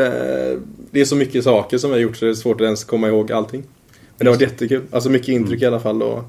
eh, 0.00 0.60
Det 0.90 1.00
är 1.00 1.04
så 1.04 1.16
mycket 1.16 1.44
saker 1.44 1.78
som 1.78 1.90
vi 1.90 1.96
har 1.96 2.00
gjort 2.02 2.16
så 2.16 2.24
det 2.24 2.30
är 2.30 2.34
svårt 2.34 2.60
att 2.60 2.64
ens 2.64 2.84
komma 2.84 3.08
ihåg 3.08 3.32
allting. 3.32 3.62
Men 4.16 4.24
det 4.24 4.30
var 4.30 4.40
jättekul, 4.40 4.82
alltså 4.90 5.10
mycket 5.10 5.28
intryck 5.28 5.62
i 5.62 5.66
alla 5.66 5.80
fall 5.80 6.02
och 6.02 6.24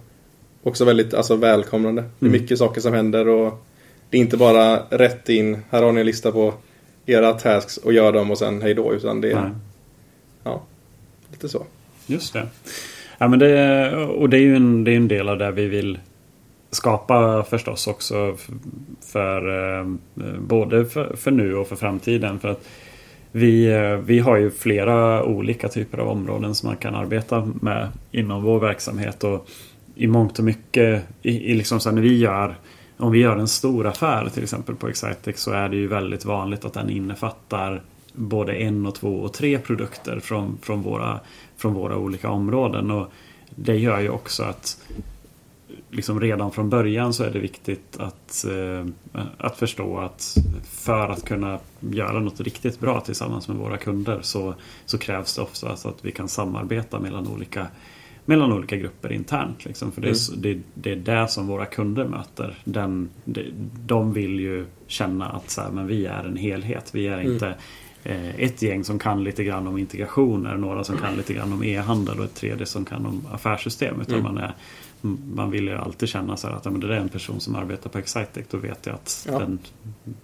Också 0.63 0.85
väldigt 0.85 1.13
alltså, 1.13 1.35
välkomnande. 1.35 2.01
Det 2.01 2.25
är 2.25 2.29
Mm. 2.29 2.41
mycket 2.41 2.57
saker 2.57 2.81
som 2.81 2.93
händer 2.93 3.27
och 3.27 3.65
Det 4.09 4.17
är 4.17 4.21
inte 4.21 4.37
bara 4.37 4.75
rätt 4.89 5.29
in, 5.29 5.57
här 5.69 5.83
har 5.83 5.91
ni 5.91 5.99
en 5.99 6.05
lista 6.05 6.31
på 6.31 6.53
era 7.05 7.33
tasks 7.33 7.77
och 7.77 7.93
gör 7.93 8.11
dem 8.11 8.31
och 8.31 8.37
sen 8.37 8.61
hej 8.61 8.73
då 8.73 8.93
utan 8.93 9.21
det 9.21 9.31
är 9.31 9.35
Nej. 9.41 9.51
Ja, 10.43 10.61
lite 11.31 11.49
så. 11.49 11.65
Just 12.07 12.33
det. 12.33 12.47
Ja, 13.17 13.27
men 13.27 13.39
det 13.39 13.95
och 13.95 14.29
det 14.29 14.37
är 14.37 14.41
ju 14.41 14.55
en, 14.55 14.83
det 14.83 14.91
är 14.91 14.95
en 14.95 15.07
del 15.07 15.29
av 15.29 15.37
det 15.37 15.51
vi 15.51 15.67
vill 15.67 15.99
skapa 16.71 17.43
förstås 17.43 17.87
också 17.87 18.37
för 19.01 19.49
eh, 19.79 19.87
både 20.39 20.85
för, 20.85 21.15
för 21.15 21.31
nu 21.31 21.55
och 21.55 21.67
för 21.67 21.75
framtiden. 21.75 22.39
För 22.39 22.47
att 22.49 22.63
vi, 23.31 23.65
eh, 23.71 23.91
vi 23.95 24.19
har 24.19 24.37
ju 24.37 24.51
flera 24.51 25.23
olika 25.23 25.67
typer 25.67 25.97
av 25.97 26.07
områden 26.07 26.55
som 26.55 26.67
man 26.67 26.77
kan 26.77 26.95
arbeta 26.95 27.51
med 27.61 27.87
inom 28.11 28.43
vår 28.43 28.59
verksamhet. 28.59 29.23
Och 29.23 29.47
i 29.99 30.07
mångt 30.07 30.39
och 30.39 30.45
mycket, 30.45 31.03
i, 31.21 31.51
i 31.51 31.53
liksom 31.53 31.79
så 31.79 31.89
här, 31.89 31.95
när 31.95 32.01
vi 32.01 32.17
gör 32.17 32.55
om 32.97 33.11
vi 33.11 33.19
gör 33.19 33.37
en 33.37 33.47
stor 33.47 33.87
affär 33.87 34.29
till 34.29 34.43
exempel 34.43 34.75
på 34.75 34.87
Excitex 34.87 35.41
så 35.41 35.51
är 35.51 35.69
det 35.69 35.75
ju 35.75 35.87
väldigt 35.87 36.25
vanligt 36.25 36.65
att 36.65 36.73
den 36.73 36.89
innefattar 36.89 37.81
både 38.13 38.53
en 38.53 38.85
och 38.85 38.95
två 38.95 39.19
och 39.19 39.33
tre 39.33 39.59
produkter 39.59 40.19
från, 40.19 40.57
från, 40.61 40.81
våra, 40.81 41.19
från 41.57 41.73
våra 41.73 41.97
olika 41.97 42.29
områden. 42.29 42.91
Och 42.91 43.11
det 43.49 43.75
gör 43.75 43.99
ju 43.99 44.09
också 44.09 44.43
att 44.43 44.77
liksom 45.89 46.21
redan 46.21 46.51
från 46.51 46.69
början 46.69 47.13
så 47.13 47.23
är 47.23 47.31
det 47.31 47.39
viktigt 47.39 47.97
att, 47.97 48.45
eh, 48.45 49.21
att 49.37 49.57
förstå 49.57 49.97
att 49.97 50.35
för 50.63 51.09
att 51.09 51.25
kunna 51.25 51.59
göra 51.79 52.19
något 52.19 52.41
riktigt 52.41 52.79
bra 52.79 53.01
tillsammans 53.01 53.47
med 53.47 53.57
våra 53.57 53.77
kunder 53.77 54.19
så, 54.21 54.53
så 54.85 54.97
krävs 54.97 55.35
det 55.35 55.41
ofta 55.41 55.69
att 55.69 55.97
vi 56.01 56.11
kan 56.11 56.27
samarbeta 56.27 56.99
mellan 56.99 57.27
olika 57.27 57.67
mellan 58.29 58.53
olika 58.53 58.75
grupper 58.77 59.11
internt. 59.11 59.65
Liksom. 59.65 59.91
För 59.91 60.01
det 60.01 60.07
är, 60.07 60.11
s- 60.11 60.31
det, 60.37 60.59
det 60.73 60.91
är 60.91 60.95
det 60.95 61.27
som 61.27 61.47
våra 61.47 61.65
kunder 61.65 62.05
möter. 62.05 62.57
Den, 62.63 63.09
de, 63.25 63.51
de 63.85 64.13
vill 64.13 64.39
ju 64.39 64.65
känna 64.87 65.29
att 65.29 65.49
så 65.49 65.61
här, 65.61 65.71
men 65.71 65.87
vi 65.87 66.05
är 66.05 66.23
en 66.23 66.37
helhet. 66.37 66.89
Vi 66.95 67.07
är 67.07 67.21
inte 67.21 67.55
eh, 68.03 68.39
ett 68.39 68.61
gäng 68.61 68.83
som 68.83 68.99
kan 68.99 69.23
lite 69.23 69.43
grann 69.43 69.67
om 69.67 69.77
integrationer, 69.77 70.57
några 70.57 70.83
som 70.83 70.97
kan 70.97 71.15
lite 71.15 71.33
grann 71.33 71.53
om 71.53 71.63
e-handel 71.63 72.19
och 72.19 72.25
ett 72.25 72.35
tredje 72.35 72.65
som 72.65 72.85
kan 72.85 73.05
om 73.05 73.21
affärssystem. 73.31 74.01
Utan 74.01 74.19
Mm. 74.19 74.33
man, 74.33 74.37
är, 74.43 74.53
man 75.35 75.51
vill 75.51 75.63
ju 75.67 75.75
alltid 75.75 76.09
känna 76.09 76.37
så 76.37 76.47
att 76.47 76.65
ja, 76.65 76.71
men 76.71 76.79
det 76.81 76.87
där 76.87 76.95
är 76.95 76.99
en 76.99 77.09
person 77.09 77.39
som 77.39 77.55
arbetar 77.55 77.89
på 77.89 77.97
Excitec. 77.97 78.45
Då 78.51 78.57
vet 78.57 78.85
jag 78.85 78.95
att 78.95 79.27
Ja. 79.31 79.39
den, 79.39 79.59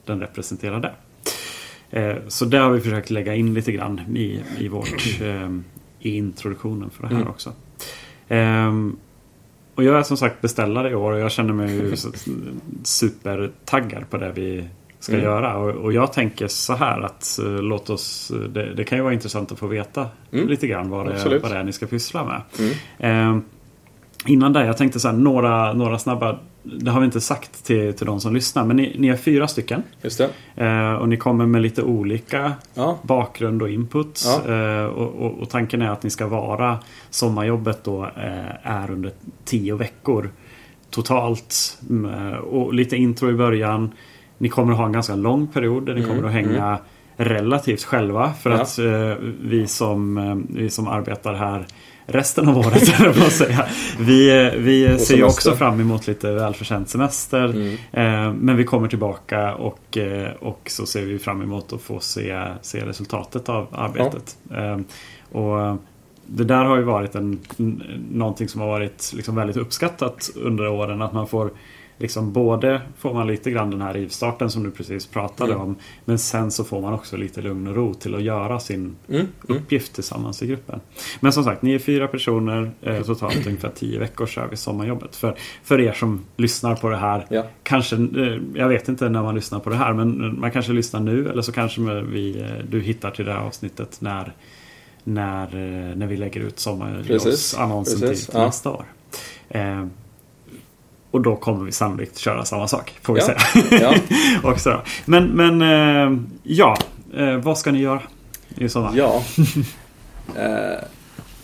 den 0.05 0.19
representerar 0.19 0.79
det. 0.79 0.93
Eh, 1.89 2.17
så 2.27 2.45
det 2.45 2.57
har 2.57 2.71
vi 2.71 2.81
försökt 2.81 3.09
lägga 3.09 3.35
in 3.35 3.53
lite 3.53 3.71
grann 3.71 3.99
i, 4.17 4.41
i, 4.59 4.67
vårt, 4.67 5.05
eh, 5.21 5.49
i 5.99 6.15
introduktionen 6.17 6.89
för 6.89 7.01
det 7.03 7.07
här 7.09 7.15
Mm. 7.15 7.27
också. 7.27 7.53
Ehm, 8.29 8.95
och 9.75 9.83
jag 9.83 9.99
är 9.99 10.03
som 10.03 10.17
sagt 10.17 10.41
beställare 10.41 10.89
i 10.89 10.95
år 10.95 11.11
och 11.11 11.19
jag 11.19 11.31
känner 11.31 11.53
mig 11.53 11.93
supertaggad 12.83 14.09
på 14.09 14.17
det 14.17 14.31
vi 14.35 14.67
ska 14.99 15.13
Mm. 15.13 15.25
göra. 15.25 15.57
Och, 15.57 15.69
och 15.69 15.93
jag 15.93 16.13
tänker 16.13 16.47
så 16.47 16.73
här 16.73 17.01
att 17.01 17.39
eh, 17.39 17.45
låt 17.61 17.89
oss, 17.89 18.31
det, 18.49 18.73
det 18.73 18.83
kan 18.83 18.97
ju 18.97 19.03
vara 19.03 19.13
intressant 19.13 19.51
att 19.51 19.59
få 19.59 19.67
veta 19.67 20.05
Mm. 20.33 20.47
lite 20.47 20.67
grann 20.67 20.89
vad 20.89 21.05
det, 21.05 21.39
vad 21.39 21.51
det 21.51 21.57
är 21.57 21.63
ni 21.63 21.73
ska 21.73 21.85
pyssla 21.87 22.25
med. 22.25 22.41
Mm. 22.59 22.73
Ehm, 22.99 23.41
innan 24.25 24.53
det, 24.53 24.65
jag 24.65 24.77
tänkte 24.77 24.99
så 24.99 25.07
här, 25.07 25.15
några, 25.15 25.73
några 25.73 25.99
snabba, 25.99 26.39
det 26.65 26.91
har 26.91 26.99
vi 26.99 27.05
inte 27.05 27.21
sagt 27.21 27.63
till, 27.65 27.93
till 27.93 28.05
de 28.05 28.19
som 28.21 28.33
lyssnar, 28.33 28.65
men 28.65 28.75
ni, 28.77 28.95
ni 28.99 29.07
är 29.07 29.15
fyra 29.15 29.47
stycken. 29.47 29.83
Just. 30.01 30.19
Eh, 30.55 30.93
och 30.93 31.09
ni 31.09 31.17
kommer 31.17 31.45
med 31.45 31.61
lite 31.61 31.83
olika 31.83 32.53
Ja. 32.73 32.97
bakgrund 33.01 33.61
och 33.61 33.69
input. 33.69 34.23
Ja. 34.25 34.53
Eh, 34.53 34.85
och, 34.85 35.25
och, 35.25 35.39
och 35.41 35.49
tanken 35.49 35.81
är 35.81 35.89
att 35.89 36.03
ni 36.03 36.09
ska 36.09 36.27
vara 36.27 36.79
sommarjobbet 37.09 37.83
då 37.83 38.03
eh, 38.03 38.55
är 38.71 38.91
under 38.91 39.11
tio 39.45 39.75
veckor 39.75 40.29
totalt. 40.89 41.77
Mm, 41.89 42.13
eh, 42.31 42.37
och 42.37 42.73
lite 42.73 42.95
intro 42.95 43.29
i 43.29 43.33
början. 43.33 43.91
Ni 44.37 44.49
kommer 44.49 44.71
att 44.71 44.77
ha 44.77 44.85
en 44.85 44.91
ganska 44.91 45.15
lång 45.15 45.47
period 45.47 45.85
där 45.85 45.93
ni 45.93 46.01
Mm, 46.03 46.15
kommer 46.15 46.27
att 46.27 46.33
hänga 46.33 46.77
relativt 47.17 47.83
själva. 47.83 48.33
För 48.33 48.49
Ja. 48.49 48.61
att 48.61 48.79
eh, 48.79 49.25
vi, 49.41 49.67
som, 49.67 50.17
eh, 50.17 50.35
vi 50.49 50.69
som 50.69 50.87
arbetar 50.87 51.33
här 51.33 51.65
resten 52.07 52.47
av 52.49 52.57
året, 52.57 52.99
jag 52.99 53.31
säga. 53.31 53.65
Vi, 53.99 54.45
eh, 54.45 54.59
vi 54.59 54.99
ser 54.99 55.15
ju 55.15 55.23
också 55.23 55.55
fram 55.55 55.79
emot 55.79 56.07
lite 56.07 56.31
välförtjänt 56.31 56.89
semester. 56.89 57.45
Mm. 57.45 57.73
Eh, 57.91 58.33
Men 58.33 58.57
vi 58.57 58.63
kommer 58.63 58.87
tillbaka 58.87 59.55
och, 59.55 59.97
eh, 59.97 60.31
och 60.39 60.61
så 60.65 60.85
ser 60.85 61.01
vi 61.05 61.19
fram 61.19 61.41
emot 61.41 61.73
att 61.73 61.81
få 61.81 61.99
se, 61.99 62.41
se 62.61 62.85
resultatet 62.85 63.49
av 63.49 63.67
arbetet. 63.71 64.37
Eh, 64.51 64.77
Och 65.31 65.77
det 66.27 66.43
där 66.43 66.65
har 66.65 66.77
ju 66.77 66.83
varit 66.83 67.15
en, 67.15 67.39
någonting 68.11 68.47
som 68.47 68.61
har 68.61 68.67
varit 68.67 69.11
liksom 69.15 69.35
väldigt 69.35 69.57
uppskattat 69.57 70.29
under 70.35 70.67
åren. 70.67 71.01
Att 71.01 71.13
man 71.13 71.27
får 71.27 71.49
liksom 71.97 72.33
både 72.33 72.81
får 72.97 73.13
man 73.13 73.27
lite 73.27 73.51
grann 73.51 73.69
den 73.71 73.81
här 73.81 73.93
rivstarten 73.93 74.51
som 74.51 74.63
du 74.63 74.71
precis 74.71 75.07
pratade 75.07 75.51
Mm. 75.53 75.63
om. 75.65 75.75
Men 76.05 76.19
sen 76.19 76.51
så 76.51 76.63
får 76.63 76.81
man 76.81 76.93
också 76.93 77.17
lite 77.17 77.41
lugn 77.41 77.67
och 77.67 77.75
ro 77.75 77.93
till 77.93 78.15
att 78.15 78.21
göra 78.21 78.59
sin 78.59 78.79
Mm. 78.79 78.95
Mm. 79.09 79.27
uppgift 79.61 79.93
tillsammans 79.93 80.43
i 80.43 80.47
gruppen. 80.47 80.79
Men 81.19 81.33
som 81.33 81.43
sagt, 81.43 81.61
ni 81.61 81.73
är 81.73 81.79
fyra 81.79 82.07
personer. 82.07 82.71
Eh, 82.81 83.01
totalt 83.01 83.47
ungefär 83.47 83.71
tio 83.75 83.99
veckor 83.99 84.25
kör 84.25 84.47
vi 84.47 84.57
sommarjobbet. 84.57 85.15
För, 85.15 85.35
för 85.63 85.79
er 85.79 85.93
som 85.93 86.21
lyssnar 86.37 86.75
på 86.75 86.89
det 86.89 86.97
här. 86.97 87.25
Ja. 87.29 87.43
Kanske, 87.63 87.95
eh, 87.95 88.37
jag 88.53 88.69
vet 88.69 88.87
inte 88.89 89.09
när 89.09 89.23
man 89.23 89.35
lyssnar 89.35 89.59
på 89.59 89.69
det 89.69 89.75
här. 89.75 89.93
Men 89.93 90.39
man 90.39 90.51
kanske 90.51 90.71
lyssnar 90.73 90.99
nu. 90.99 91.29
Eller 91.29 91.41
så 91.41 91.51
kanske 91.51 91.81
vi, 92.01 92.41
eh, 92.41 92.65
du 92.69 92.81
hittar 92.81 93.11
till 93.11 93.25
det 93.25 93.31
här 93.31 93.39
avsnittet 93.39 94.01
när, 94.01 94.33
när, 95.03 95.45
eh, 95.45 95.95
när 95.95 96.07
vi 96.07 96.17
lägger 96.17 96.41
ut 96.41 96.59
sommarjobbsannonsen 96.59 97.99
till, 97.99 98.09
till 98.17 98.29
ja. 98.33 98.45
nästa 98.45 98.69
år. 98.69 98.85
Eh, 99.49 99.85
och 101.11 101.21
då 101.21 101.35
kommer 101.35 101.65
vi 101.65 101.71
sannolikt 101.71 102.17
köra 102.17 102.45
samma 102.45 102.67
sak. 102.67 102.93
Får 103.01 103.13
vi 103.13 103.19
Ja. 103.19 103.25
säga. 103.25 103.81
Ja. 103.81 103.95
Också. 104.51 104.81
Men, 105.05 105.27
men 105.27 105.61
eh, 105.61 106.19
ja, 106.43 106.77
eh, 107.17 107.35
vad 107.37 107.57
ska 107.57 107.71
ni 107.71 107.79
göra 107.81 108.01
i 108.57 108.69
sommar? 108.69 108.91
Ja. 108.95 109.23
eh, 110.35 110.79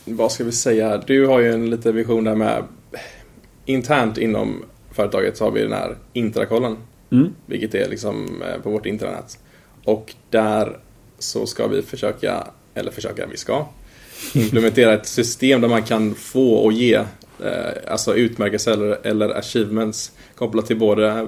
vad 0.06 0.32
ska 0.32 0.44
vi 0.44 0.51
säga? 0.51 0.98
Du 0.98 1.27
har 1.27 1.39
ju 1.39 1.53
en 1.53 1.70
liten 1.70 1.96
vision 1.96 2.24
där 2.24 2.36
med 2.36 2.63
internt 3.65 4.18
inom 4.18 4.63
företaget 4.91 5.38
så 5.38 5.44
har 5.44 5.51
vi 5.51 5.62
den 5.62 5.74
här 5.74 5.96
intrakollen. 6.13 6.77
Mm. 7.12 7.34
Vilket 7.46 7.75
är 7.75 7.89
liksom 7.89 8.41
eh, 8.41 8.62
på 8.62 8.70
vårt 8.70 8.86
intranät. 8.86 9.39
Och 9.86 10.13
där 10.30 10.77
så 11.20 11.46
ska 11.46 11.68
vi 11.68 11.82
försöka, 11.82 12.48
eller 12.74 12.91
försöka, 12.91 13.27
vi 13.27 13.38
ska 13.38 13.65
implementera 14.34 14.94
ett 14.94 15.08
system 15.08 15.62
där 15.62 15.68
man 15.68 15.84
kan 15.84 16.15
få 16.15 16.53
och 16.53 16.74
ge 16.74 17.01
eh, 17.43 17.91
alltså 17.91 18.15
utmärkelser 18.15 18.71
eller, 18.71 19.07
eller 19.07 19.29
achievements 19.29 20.12
kopplat 20.36 20.65
till 20.65 20.79
både 20.79 21.27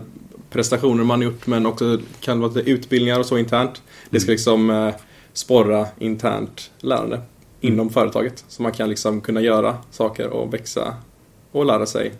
prestationer 0.49 1.03
man 1.03 1.21
gjort 1.21 1.47
men 1.47 1.65
också 1.65 1.99
kan 2.19 2.39
vara 2.39 2.61
utbildningar 2.61 3.19
och 3.19 3.25
så 3.25 3.37
internt. 3.37 3.81
Det 4.09 4.19
ska 4.19 4.31
liksom 4.31 4.69
eh, 4.69 4.95
sporra 5.33 5.87
internt 5.99 6.71
lärande 6.79 7.21
inom 7.61 7.89
företaget. 7.89 8.45
Så 8.47 8.63
man 8.63 8.71
kan 8.71 8.89
liksom 8.89 9.21
kunna 9.21 9.41
göra 9.41 9.77
saker 9.91 10.27
och 10.29 10.53
växa 10.53 10.95
och 11.51 11.65
lära 11.65 11.85
sig 11.85 12.13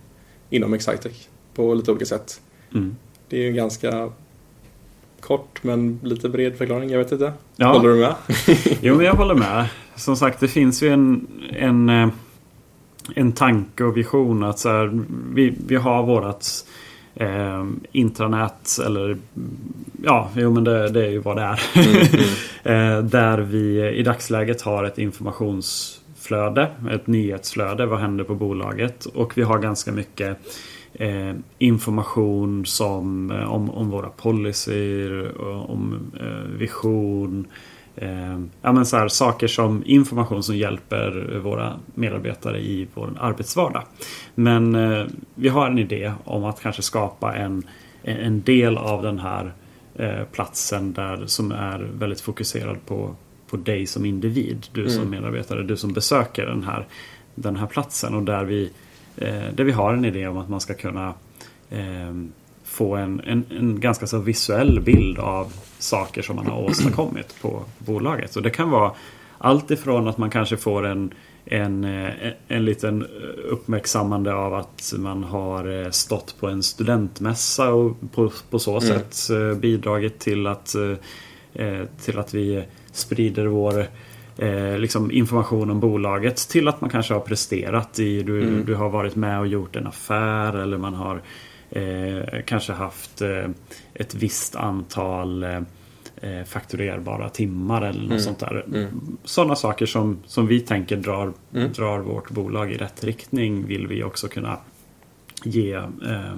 inom 0.49 0.73
Excitec 0.73 1.27
på 1.55 1.73
lite 1.73 1.91
olika 1.91 2.05
sätt. 2.05 2.41
Mm. 2.73 2.95
Det 3.29 3.37
är 3.37 3.41
ju 3.41 3.47
en 3.47 3.55
ganska 3.55 4.11
kort 5.19 5.63
men 5.63 5.99
lite 6.03 6.29
bred 6.29 6.57
förklaring, 6.57 6.89
jag 6.89 6.99
vet 6.99 7.11
inte. 7.11 7.33
Ja. 7.55 7.73
Håller 7.73 7.89
du 7.89 7.95
med? 7.95 8.15
Jo, 8.81 8.95
men 8.95 9.05
jag 9.05 9.13
håller 9.13 9.35
med. 9.35 9.67
Som 9.95 10.15
sagt, 10.15 10.39
det 10.39 10.47
finns 10.47 10.83
ju 10.83 10.89
en, 10.89 11.27
en, 11.49 11.89
eh, 11.89 12.07
en 13.15 13.31
tanke 13.31 13.83
och 13.83 13.97
vision 13.97 14.43
att 14.43 14.59
så 14.59 14.69
här, 14.69 15.05
vi, 15.33 15.57
vi 15.67 15.75
har 15.75 16.03
vårat 16.03 16.65
eh, 17.15 17.65
intranät 17.91 18.79
eller 18.85 19.17
ja, 20.03 20.29
jo 20.35 20.51
men 20.51 20.63
det, 20.63 20.89
det 20.89 21.05
är 21.05 21.09
ju 21.09 21.19
vad 21.19 21.37
det 21.37 21.41
är. 21.41 21.59
eh, 22.97 23.03
där 23.03 23.37
vi 23.37 23.89
i 23.89 24.03
dagsläget 24.03 24.61
har 24.61 24.83
ett 24.83 24.97
informationsflöde, 24.97 26.67
ett 26.91 27.07
nyhetsflöde. 27.07 27.85
Vad 27.85 27.99
händer 27.99 28.23
på 28.23 28.35
bolaget? 28.35 29.05
Och 29.05 29.37
vi 29.37 29.41
har 29.41 29.59
ganska 29.59 29.91
mycket 29.91 30.37
eh, 30.93 31.33
information 31.57 32.65
som, 32.65 33.31
eh, 33.31 33.53
om, 33.53 33.69
om 33.69 33.89
våra 33.89 34.09
policyer, 34.09 35.37
och 35.41 35.69
om 35.69 36.11
eh, 36.19 36.57
vision. 36.57 37.47
Eh, 37.95 38.39
ja, 38.61 38.71
men 38.71 38.85
så 38.85 38.97
här, 38.97 39.07
saker 39.07 39.47
som 39.47 39.83
information 39.85 40.43
som 40.43 40.57
hjälper 40.57 41.39
våra 41.43 41.79
medarbetare 41.93 42.59
i 42.59 42.87
vår 42.93 43.13
arbetsvardag. 43.19 43.83
Men 44.35 44.75
eh, 44.75 45.05
vi 45.35 45.49
har 45.49 45.67
en 45.67 45.79
idé 45.79 46.13
om 46.23 46.43
att 46.43 46.61
kanske 46.61 46.81
skapa 46.81 47.35
en, 47.35 47.63
en 48.03 48.41
del 48.41 48.77
av 48.77 49.03
den 49.03 49.19
här 49.19 49.53
eh, 49.95 50.23
platsen 50.31 50.93
där, 50.93 51.25
som 51.25 51.51
är 51.51 51.79
väldigt 51.93 52.21
fokuserad 52.21 52.85
på, 52.85 53.15
på 53.49 53.57
dig 53.57 53.85
som 53.85 54.05
individ. 54.05 54.67
Du 54.71 54.89
som 54.89 55.01
Mm. 55.01 55.09
medarbetare, 55.09 55.63
du 55.63 55.77
som 55.77 55.93
besöker 55.93 56.45
den 56.45 56.63
här, 56.63 56.85
den 57.35 57.55
här 57.55 57.67
platsen. 57.67 58.13
Och 58.13 58.23
där 58.23 58.43
vi, 58.43 58.71
eh, 59.17 59.53
där 59.55 59.63
vi 59.63 59.71
har 59.71 59.93
en 59.93 60.05
idé 60.05 60.27
om 60.27 60.37
att 60.37 60.49
man 60.49 60.61
ska 60.61 60.73
kunna 60.73 61.13
eh, 61.69 62.13
få 62.73 62.95
en, 62.95 63.21
en, 63.25 63.45
en 63.59 63.79
ganska 63.79 64.07
så 64.07 64.17
visuell 64.17 64.79
bild 64.79 65.19
av 65.19 65.53
saker 65.79 66.21
som 66.21 66.35
man 66.35 66.45
har 66.47 66.61
åstadkommit 66.63 67.35
på 67.41 67.63
bolaget. 67.77 68.35
Och 68.35 68.41
det 68.43 68.49
kan 68.49 68.69
vara 68.69 68.91
allt 69.37 69.71
ifrån 69.71 70.07
att 70.07 70.17
man 70.17 70.29
kanske 70.29 70.57
får 70.57 70.85
en, 70.85 71.13
en, 71.45 71.83
eh, 71.83 72.09
en 72.47 72.65
liten 72.65 73.05
uppmärksammande 73.49 74.33
av 74.33 74.53
att 74.53 74.93
man 74.97 75.23
har 75.23 75.81
eh, 75.83 75.89
stått 75.89 76.35
på 76.39 76.47
en 76.47 76.63
studentmässa 76.63 77.73
och 77.73 77.97
på, 78.15 78.31
på 78.49 78.59
så 78.59 78.71
Mm. 78.71 78.81
sätt 78.81 79.29
eh, 79.29 79.57
bidragit 79.59 80.19
till 80.19 80.47
att, 80.47 80.75
till 82.05 82.19
att 82.19 82.33
vi 82.33 82.63
sprider 82.91 83.45
vår 83.45 83.87
eh, 84.37 84.77
liksom 84.77 85.11
information 85.11 85.69
om 85.69 85.79
bolaget 85.79 86.35
till 86.49 86.67
att 86.67 86.81
man 86.81 86.89
kanske 86.89 87.13
har 87.13 87.21
presterat 87.21 87.99
i, 87.99 88.23
du, 88.23 88.41
Mm. 88.43 88.65
du 88.65 88.75
har 88.75 88.89
varit 88.89 89.15
med 89.15 89.39
och 89.39 89.47
gjort 89.47 89.75
en 89.75 89.87
affär 89.87 90.53
eller 90.53 90.77
man 90.77 90.93
har 90.93 91.21
eh, 91.81 92.41
kanske 92.45 92.73
haft 92.73 93.21
eh, 93.21 93.45
ett 93.93 94.15
visst 94.15 94.55
antal 94.55 95.43
eh, 95.43 95.61
eh, 96.21 96.43
fakturerbara 96.45 97.29
timmar 97.29 97.81
eller 97.81 98.01
något 98.01 98.09
Mm. 98.09 98.19
sånt 98.19 98.39
där. 98.39 98.65
Mm. 98.67 99.17
Sådana 99.23 99.55
saker 99.55 99.85
som, 99.85 100.17
som 100.25 100.47
vi 100.47 100.59
tänker 100.59 100.97
drar, 100.97 101.33
Mm. 101.55 101.71
drar 101.73 101.99
vårt 101.99 102.29
bolag 102.29 102.71
i 102.71 102.77
rätt 102.77 103.03
riktning 103.03 103.65
vill 103.67 103.87
vi 103.87 104.03
också 104.03 104.27
kunna 104.27 104.57
ge 105.43 105.73
eh, 105.73 106.35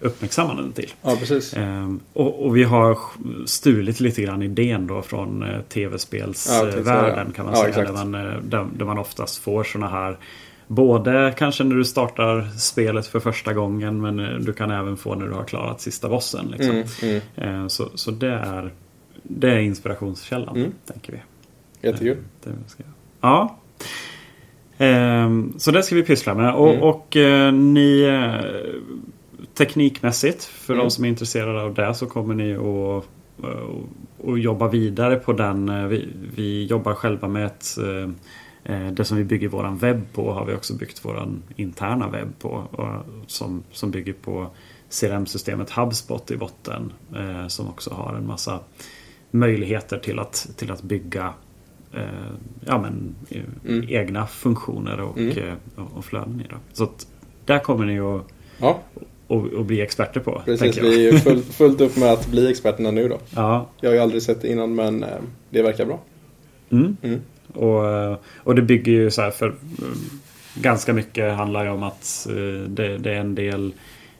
uppmärksammanden 0.00 0.72
till. 0.72 0.92
Ja, 1.02 1.16
precis. 1.18 1.54
Ehm, 1.54 2.00
och, 2.12 2.46
och 2.46 2.56
vi 2.56 2.62
har 2.64 2.98
stulit 3.46 4.00
lite 4.00 4.22
grann 4.22 4.42
idén 4.42 4.86
då 4.86 5.02
från 5.02 5.42
eh, 5.42 5.48
Ja, 5.48 5.60
tv-spelsvärlden 5.68 7.26
det. 7.28 7.32
kan 7.34 7.44
man 7.44 7.54
Ja, 7.54 7.60
säga. 7.60 7.68
exakt. 7.68 7.86
Där 7.88 8.04
man, 8.04 8.14
eh, 8.14 8.40
där, 8.42 8.66
där 8.76 8.84
man 8.84 8.98
oftast 8.98 9.38
får 9.38 9.64
såna 9.64 9.88
här 9.88 10.18
Både 10.66 11.34
kanske 11.38 11.64
när 11.64 11.76
du 11.76 11.84
startar 11.84 12.48
spelet 12.58 13.06
för 13.06 13.20
första 13.20 13.52
gången 13.52 14.00
men 14.00 14.18
eh, 14.20 14.38
du 14.38 14.52
kan 14.52 14.70
även 14.70 14.96
få 14.96 15.14
när 15.14 15.26
du 15.26 15.32
har 15.32 15.44
klarat 15.44 15.80
sista 15.80 16.08
bossen. 16.08 16.46
Liksom. 16.46 16.70
Mm, 16.76 16.86
mm. 17.02 17.20
Ehm, 17.36 17.68
så, 17.68 17.88
så 17.94 18.10
det 18.10 18.32
är 18.32 18.70
Det 19.22 19.50
är 19.50 19.58
inspirationskällan, 19.58 20.56
Mm. 20.56 20.72
tänker 20.86 21.12
vi. 21.12 21.18
Jättekul. 21.88 22.16
Det 22.44 22.50
vi 22.64 22.68
ska 22.70 22.82
göra. 22.82 22.92
Ja. 23.20 23.56
Ehm, 24.78 25.52
så 25.58 25.70
det 25.70 25.82
ska 25.82 25.94
vi 25.94 26.02
pyssla 26.02 26.34
med. 26.34 26.54
Och, 26.54 26.70
Mm. 26.70 26.82
och 26.82 27.16
eh, 27.16 27.52
ni 27.52 28.02
eh, 28.02 28.70
teknikmässigt, 29.54 30.44
för 30.44 30.74
Mm. 30.74 30.84
de 30.84 30.90
som 30.90 31.04
är 31.04 31.08
intresserade 31.08 31.62
av 31.62 31.74
det 31.74 31.94
så 31.94 32.06
kommer 32.06 32.34
ni 32.34 32.54
att 32.54 33.04
och, 34.18 34.38
jobba 34.38 34.68
vidare 34.68 35.16
på 35.16 35.32
den. 35.32 35.68
Eh, 35.68 35.86
Vi, 35.86 36.08
vi 36.36 36.64
jobbar 36.66 36.94
själva 36.94 37.28
med 37.28 37.46
ett 37.46 37.66
eh, 37.78 37.86
eh, 37.88 38.08
det 38.92 39.04
som 39.04 39.16
vi 39.16 39.24
bygger 39.24 39.48
våran 39.48 39.76
webb 39.78 40.00
på 40.12 40.32
har 40.32 40.44
vi 40.46 40.54
också 40.54 40.74
byggt 40.74 41.04
våran 41.04 41.42
interna 41.56 42.08
webb 42.08 42.38
på. 42.38 42.48
Och, 42.70 43.04
som, 43.26 43.62
som 43.72 43.90
bygger 43.90 44.12
på 44.12 44.46
CRM-systemet 45.00 45.70
HubSpot 45.70 46.30
i 46.30 46.36
botten. 46.36 46.92
Eh, 47.16 47.46
som 47.48 47.68
också 47.68 47.90
har 47.94 48.14
en 48.14 48.26
massa 48.26 48.60
möjligheter 49.30 49.98
till 49.98 50.18
att, 50.18 50.48
till 50.56 50.70
att 50.70 50.82
bygga 50.82 51.32
eh, 51.92 52.00
ja, 52.66 52.78
men, 52.78 53.14
eh, 53.30 53.42
Mm. 53.68 53.86
egna 53.88 54.26
funktioner 54.26 55.00
och, 55.00 55.18
Mm. 55.18 55.38
eh, 55.38 55.54
och, 55.76 55.96
och 55.98 56.04
flöden 56.04 56.40
i. 56.40 56.44
Då. 56.50 56.56
Så 56.72 56.84
att 56.84 57.06
där 57.44 57.58
kommer 57.58 57.86
ni 57.86 58.00
att, 58.00 58.22
Ja, 58.58 58.80
att, 59.28 59.54
att 59.54 59.66
bli 59.66 59.80
experter 59.80 60.20
på. 60.20 60.42
precis. 60.44 60.78
Vi 60.78 61.08
är 61.08 61.18
fullt, 61.18 61.44
fullt 61.54 61.80
upp 61.80 61.96
med 61.96 62.12
att 62.12 62.26
bli 62.28 62.50
experterna 62.50 62.90
nu 62.90 63.08
då. 63.08 63.18
Ja, 63.34 63.66
Jag 63.80 63.90
har 63.90 63.94
ju 63.94 64.00
aldrig 64.00 64.22
sett 64.22 64.42
det 64.42 64.48
innan 64.48 64.74
men 64.74 65.02
eh, 65.02 65.08
det 65.50 65.62
verkar 65.62 65.86
bra. 65.86 66.00
mm. 66.70 66.96
Och, 67.52 67.86
eh, 67.90 68.16
och 68.36 68.54
det 68.54 68.62
bygger 68.62 68.92
ju 68.92 69.10
så 69.10 69.22
här 69.22 69.30
för 69.30 69.46
eh, 69.48 69.54
ganska 70.54 70.92
mycket 70.92 71.34
handlar 71.36 71.64
ju 71.64 71.70
om 71.70 71.82
att 71.82 72.26
eh, 72.30 72.68
det, 72.68 72.98
det 72.98 73.10
är 73.12 73.20
en 73.20 73.34
del 73.34 73.74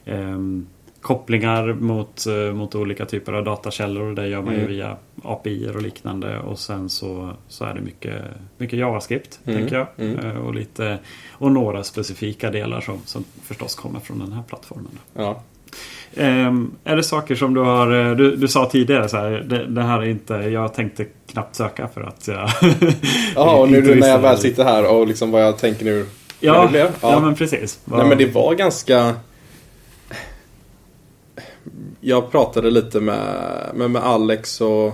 ehm, 0.05 0.67
kopplingar 1.01 1.73
mot, 1.73 2.25
eh, 2.27 2.53
mot 2.53 2.75
olika 2.75 3.05
typer 3.05 3.33
av 3.33 3.43
datakällor. 3.43 4.15
Det 4.15 4.27
gör 4.27 4.41
man 4.41 4.53
ju 4.53 4.59
Mm. 4.59 4.71
via 4.71 4.97
API 5.23 5.69
och 5.75 5.81
liknande. 5.81 6.39
Och 6.39 6.59
sen 6.59 6.89
så, 6.89 7.31
så 7.47 7.65
är 7.65 7.73
det 7.73 7.81
mycket, 7.81 8.21
mycket 8.57 8.79
JavaScript, 8.79 9.39
Mm. 9.45 9.59
tänker 9.59 9.75
jag. 9.75 9.87
Mm. 9.97 10.19
Eh, 10.19 10.37
Och, 10.37 10.55
lite, 10.55 10.99
och 11.31 11.51
några 11.51 11.83
specifika 11.83 12.51
delar 12.51 12.81
som, 12.81 12.99
som 13.05 13.23
förstås 13.43 13.75
kommer 13.75 13.99
från 13.99 14.19
den 14.19 14.31
här 14.31 14.43
plattformen. 14.43 14.99
Ja. 15.13 15.41
Ehm, 16.17 16.71
är 16.83 16.95
det 16.95 17.03
saker 17.03 17.35
som 17.35 17.53
du 17.53 17.61
har... 17.61 18.09
eh, 18.09 18.15
Du, 18.15 18.35
du 18.35 18.47
sa 18.47 18.69
tidigare 18.69 19.09
så 19.09 19.17
här, 19.17 19.29
det, 19.49 19.65
det 19.65 19.81
här 19.81 19.99
är 20.01 20.05
inte... 20.05 20.33
Jag 20.33 20.73
tänkte 20.73 21.05
knappt 21.31 21.55
söka 21.55 21.87
för 21.87 22.01
att 22.01 22.27
jag... 22.27 22.49
Ja, 23.35 23.55
och 23.57 23.69
nu 23.71 23.95
när 23.95 24.07
jag 24.07 24.19
väl 24.19 24.37
sitter 24.37 24.63
här 24.63 24.91
och 24.91 25.07
liksom 25.07 25.31
vad 25.31 25.41
jag 25.43 25.57
tänker 25.57 25.85
nu. 25.85 26.05
Ja, 26.39 26.61
det 26.63 26.67
blev. 26.69 26.87
ja. 27.01 27.19
men 27.19 27.35
precis. 27.35 27.79
Nej 27.85 28.05
men 28.07 28.17
det 28.17 28.25
var 28.33 28.55
ganska... 28.55 29.13
Jag 32.01 32.31
pratade 32.31 32.71
lite 32.71 32.99
med, 32.99 33.19
med, 33.73 33.91
med 33.91 34.03
Alex 34.03 34.61
och 34.61 34.93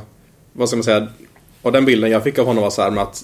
vad 0.53 0.67
ska 0.67 0.77
man 0.77 0.83
säga? 0.83 1.07
Och 1.61 1.71
den 1.71 1.85
bilden 1.85 2.11
jag 2.11 2.23
fick 2.23 2.39
av 2.39 2.45
honom 2.45 2.63
var 2.63 2.69
så 2.69 2.81
här 2.81 2.91
med 2.91 3.03
att 3.03 3.23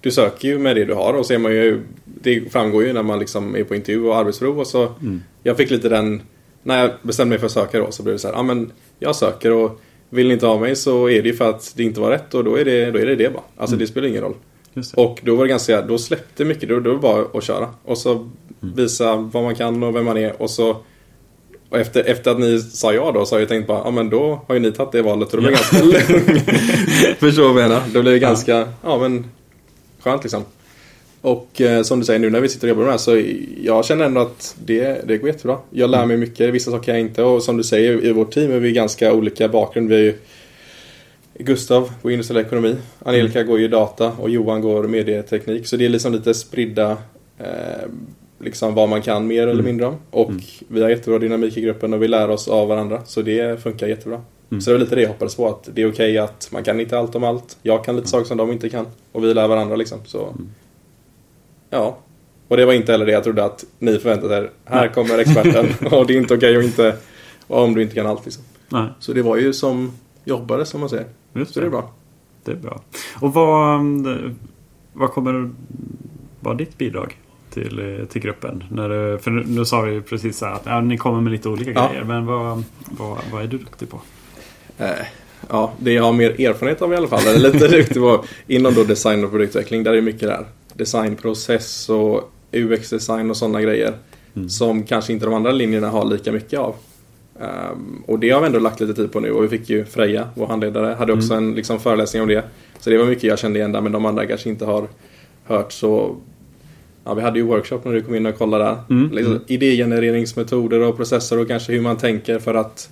du 0.00 0.10
söker 0.10 0.48
ju 0.48 0.58
med 0.58 0.76
det 0.76 0.84
du 0.84 0.94
har 0.94 1.12
och 1.14 1.26
så 1.26 1.34
är 1.34 1.38
man 1.38 1.52
ju 1.52 1.82
Det 2.04 2.52
framgår 2.52 2.84
ju 2.84 2.92
när 2.92 3.02
man 3.02 3.18
liksom 3.18 3.56
är 3.56 3.64
på 3.64 3.74
intervju 3.74 4.04
och 4.04 4.16
arbetsprov 4.16 4.60
och 4.60 4.66
så 4.66 4.82
Mm. 5.00 5.22
Jag 5.42 5.56
fick 5.56 5.70
lite 5.70 5.88
den 5.88 6.22
När 6.62 6.80
jag 6.80 6.90
bestämde 7.02 7.30
mig 7.30 7.38
för 7.38 7.46
att 7.46 7.52
söka 7.52 7.78
då 7.78 7.90
så 7.90 8.02
blev 8.02 8.14
det 8.14 8.18
så 8.18 8.28
här, 8.28 8.34
ja 8.34 8.42
men 8.42 8.72
jag 8.98 9.16
söker 9.16 9.52
och 9.52 9.80
vill 10.10 10.26
ni 10.26 10.32
inte 10.34 10.46
ha 10.46 10.58
mig 10.58 10.76
så 10.76 11.08
är 11.08 11.22
det 11.22 11.28
ju 11.28 11.34
för 11.34 11.50
att 11.50 11.72
det 11.76 11.82
inte 11.82 12.00
var 12.00 12.10
rätt 12.10 12.34
och 12.34 12.44
då 12.44 12.56
är 12.56 12.64
det 12.64 12.90
då 12.90 12.98
är 12.98 13.06
det, 13.06 13.16
det 13.16 13.32
bara. 13.32 13.42
Alltså 13.56 13.76
det 13.76 13.86
spelar 13.86 14.08
ingen 14.08 14.22
roll. 14.22 14.34
Och 14.94 15.20
då 15.22 15.36
var 15.36 15.44
det 15.44 15.48
ganska, 15.48 15.82
då 15.82 15.98
släppte 15.98 16.44
mycket, 16.44 16.68
då, 16.68 16.80
då 16.80 16.90
var 16.90 16.96
det 16.96 17.00
bara 17.02 17.38
att 17.38 17.44
köra. 17.44 17.68
Och 17.84 17.98
så 17.98 18.30
visa 18.60 19.16
vad 19.16 19.42
man 19.42 19.54
kan 19.54 19.82
och 19.82 19.96
vem 19.96 20.04
man 20.04 20.16
är 20.16 20.42
och 20.42 20.50
så 20.50 20.76
och 21.70 21.78
efter, 21.78 22.04
efter 22.04 22.30
att 22.30 22.38
ni 22.38 22.60
sa 22.60 22.92
ja 22.94 23.12
då 23.12 23.26
så 23.26 23.34
har 23.34 23.40
jag 23.40 23.48
tänkt 23.48 23.66
bara, 23.66 23.78
ja 23.84 23.90
men 23.90 24.10
då 24.10 24.40
har 24.48 24.54
ju 24.54 24.60
ni 24.60 24.72
tagit 24.72 24.92
det 24.92 25.02
valet 25.02 25.34
och 25.34 25.42
då 25.42 25.48
blir 25.48 25.56
det 25.56 25.58
Ja. 25.72 26.00
ganska 26.00 27.14
Förstår 27.18 27.42
vad 27.52 27.62
jag 27.62 27.68
menar? 27.68 27.82
Då 27.92 28.02
blir 28.02 28.12
det 28.12 28.18
ganska, 28.18 28.68
ja, 28.82 28.98
men 28.98 29.26
skönt 30.00 30.22
liksom. 30.24 30.42
Och 31.28 31.60
eh, 31.60 31.82
som 31.82 31.98
du 31.98 32.04
säger 32.04 32.20
nu 32.20 32.30
när 32.30 32.40
vi 32.40 32.48
sitter 32.48 32.66
och 32.66 32.68
jobbar 32.68 32.82
med 32.82 32.88
det 32.88 32.92
här 32.92 32.98
så 32.98 33.22
jag 33.62 33.84
känner 33.84 34.04
ändå 34.04 34.20
att 34.20 34.56
det, 34.64 35.08
det 35.08 35.18
går 35.18 35.28
jättebra. 35.28 35.58
Jag 35.70 35.90
lär 35.90 36.06
mig 36.06 36.16
mycket, 36.16 36.54
vissa 36.54 36.70
saker 36.70 36.92
jag 36.92 37.00
inte 37.00 37.22
och 37.22 37.42
som 37.42 37.56
du 37.56 37.62
säger 37.64 38.04
i 38.04 38.12
vårt 38.12 38.30
team 38.34 38.50
är 38.52 38.58
vi 38.60 38.72
ganska 38.72 39.12
olika 39.12 39.48
bakgrund. 39.48 39.88
Vi 39.88 39.94
är 39.94 40.00
ju 40.00 40.14
Gustav 41.38 41.90
går 42.02 42.12
industriell 42.12 42.46
ekonomi, 42.46 42.76
Angelica 43.04 43.42
går 43.42 43.58
ju 43.60 43.68
data 43.68 44.12
och 44.18 44.30
Johan 44.30 44.60
går 44.60 44.84
medieteknik. 44.84 45.66
Så 45.66 45.76
det 45.76 45.84
är 45.84 45.88
liksom 45.88 46.12
lite 46.12 46.34
spridda 46.34 46.90
eh, 47.38 47.88
liksom 48.40 48.74
vad 48.74 48.88
man 48.88 49.02
kan 49.02 49.26
mer 49.26 49.42
eller 49.42 49.52
Mm. 49.52 49.64
mindre 49.64 49.86
om. 49.86 49.94
Och 50.10 50.30
vi 50.68 50.82
har 50.82 50.88
jättebra 50.88 51.18
dynamik 51.18 51.56
i 51.56 51.60
gruppen 51.60 51.92
och 51.94 52.02
vi 52.02 52.08
lär 52.08 52.30
oss 52.30 52.48
av 52.48 52.68
varandra. 52.68 53.02
Så 53.06 53.22
det 53.22 53.62
funkar 53.62 53.86
jättebra. 53.86 54.20
Mm. 54.50 54.60
Så 54.60 54.70
det 54.70 54.74
var 54.76 54.80
lite 54.80 54.94
det 54.94 55.00
jag 55.02 55.08
hoppades 55.08 55.34
på. 55.36 55.48
Att 55.48 55.68
det 55.74 55.82
är 55.82 55.90
okej 55.92 56.18
att 56.18 56.48
man 56.52 56.64
kan 56.64 56.80
inte 56.80 56.98
allt 56.98 57.14
om 57.14 57.24
allt. 57.24 57.56
Jag 57.62 57.84
kan 57.84 57.96
lite 57.96 58.08
saker 58.08 58.24
som 58.26 58.36
de 58.36 58.52
inte 58.52 58.68
kan. 58.68 58.86
Och 59.12 59.24
vi 59.24 59.34
lär 59.34 59.48
varandra 59.48 59.76
liksom. 59.76 59.98
Så 60.06 60.22
Mm. 60.26 60.48
Ja. 61.70 61.98
Och 62.48 62.56
det 62.56 62.64
var 62.66 62.72
inte 62.72 62.92
heller 62.92 63.06
det 63.06 63.12
jag 63.12 63.24
trodde 63.24 63.44
att 63.44 63.64
ni 63.78 63.98
förväntade 63.98 64.36
er. 64.36 64.50
Här 64.64 64.88
kommer 64.88 65.18
experten. 65.18 65.66
och 65.98 66.06
det 66.06 66.14
är 66.14 66.18
inte 66.18 66.34
okej 66.34 66.56
och 66.56 66.62
inte 66.62 66.96
om 67.46 67.74
du 67.74 67.82
inte 67.82 67.94
kan 67.94 68.06
allt 68.06 68.24
liksom. 68.24 68.44
Nej, 68.68 68.88
Så 69.00 69.12
det 69.12 69.22
var 69.22 69.36
ju 69.36 69.52
som 69.52 69.92
jobbare 70.24 70.64
som 70.64 70.80
man 70.80 70.88
säger. 70.88 71.06
just 71.32 71.54
Så 71.54 71.60
det 71.60 71.66
är 71.66 71.70
bra. 71.70 71.90
Det 72.44 72.50
är 72.50 72.56
bra. 72.56 72.80
Och 73.20 73.34
vad, 73.34 73.80
vad 74.92 75.10
kommer 75.10 75.50
vara 76.40 76.54
ditt 76.54 76.78
bidrag 76.78 77.16
till, 77.50 77.98
eh, 78.00 78.04
till 78.06 78.22
gruppen? 78.22 78.64
När 78.70 78.88
du, 78.88 79.18
för 79.18 79.30
nu, 79.30 79.44
nu 79.46 79.64
sa 79.64 79.80
vi 79.80 79.92
ju 79.92 80.02
precis 80.02 80.38
så 80.38 80.46
här 80.46 80.52
att 80.54 80.62
ja, 80.64 80.80
ni 80.80 80.96
kommer 80.98 81.20
med 81.20 81.32
lite 81.32 81.48
olika 81.48 81.70
Ja. 81.70 81.88
grejer. 81.88 82.04
Men 82.04 82.26
vad, 82.26 82.64
vad, 82.90 83.18
vad 83.32 83.42
är 83.42 83.46
du 83.46 83.58
duktig 83.58 83.90
på? 83.90 84.00
Eh, 84.78 84.88
ja, 85.48 85.72
det 85.78 85.92
jag 85.92 86.02
har 86.04 86.12
mer 86.12 86.40
erfarenhet 86.40 86.82
av 86.82 86.92
i 86.92 86.96
alla 86.96 87.08
fall, 87.08 87.26
eller 87.26 87.52
lite 87.52 87.68
duktig 87.76 87.96
på, 88.02 88.24
inom 88.46 88.74
då 88.74 88.84
design 88.84 89.24
och 89.24 89.30
produktutveckling, 89.30 89.82
där 89.82 89.92
är 89.94 90.00
mycket 90.00 90.20
där. 90.28 90.46
Designprocess 90.78 91.88
och 91.88 92.32
UX-design 92.52 93.30
och 93.30 93.36
sådana 93.36 93.62
grejer. 93.62 93.94
Mm. 94.36 94.48
Som 94.48 94.82
kanske 94.82 95.12
inte 95.12 95.26
de 95.26 95.34
andra 95.34 95.52
linjerna 95.52 95.88
har 95.88 96.04
lika 96.04 96.32
mycket 96.32 96.58
av. 96.58 96.74
Ehm, 97.40 98.02
och 98.06 98.18
det 98.18 98.30
har 98.30 98.40
vi 98.40 98.46
ändå 98.46 98.58
lagt 98.58 98.80
lite 98.80 98.94
tid 98.94 99.12
på 99.12 99.20
nu 99.20 99.30
och 99.30 99.44
vi 99.44 99.48
fick 99.48 99.70
ju 99.70 99.84
Freja, 99.84 100.28
vår 100.34 100.46
handledare, 100.46 100.94
hade 100.94 101.12
också 101.12 101.34
en 101.34 101.54
liksom, 101.54 101.80
föreläsning 101.80 102.22
om 102.22 102.28
det. 102.28 102.44
Så 102.78 102.90
det 102.90 102.98
var 102.98 103.06
mycket 103.06 103.24
jag 103.24 103.38
kände 103.38 103.58
igen 103.58 103.72
där 103.72 103.80
men 103.80 103.92
de 103.92 104.06
andra 104.06 104.26
kanske 104.26 104.48
inte 104.48 104.64
har 104.64 104.88
hört 105.44 105.72
så 105.72 106.16
Ja, 107.04 107.14
vi 107.14 107.22
hade 107.22 107.38
ju 107.38 107.44
workshop 107.44 107.80
när 107.84 107.92
du 107.92 108.02
kom 108.02 108.14
in 108.14 108.26
och 108.26 108.38
kollade 108.38 108.64
där. 108.64 108.76
Mm, 108.90 109.10
Liksom, 109.12 109.32
mm. 109.32 109.44
Idégenereringsmetoder 109.46 110.80
och 110.80 110.96
processer 110.96 111.38
och 111.38 111.48
kanske 111.48 111.72
hur 111.72 111.80
man 111.80 111.96
tänker 111.96 112.38
för 112.38 112.54
att 112.54 112.90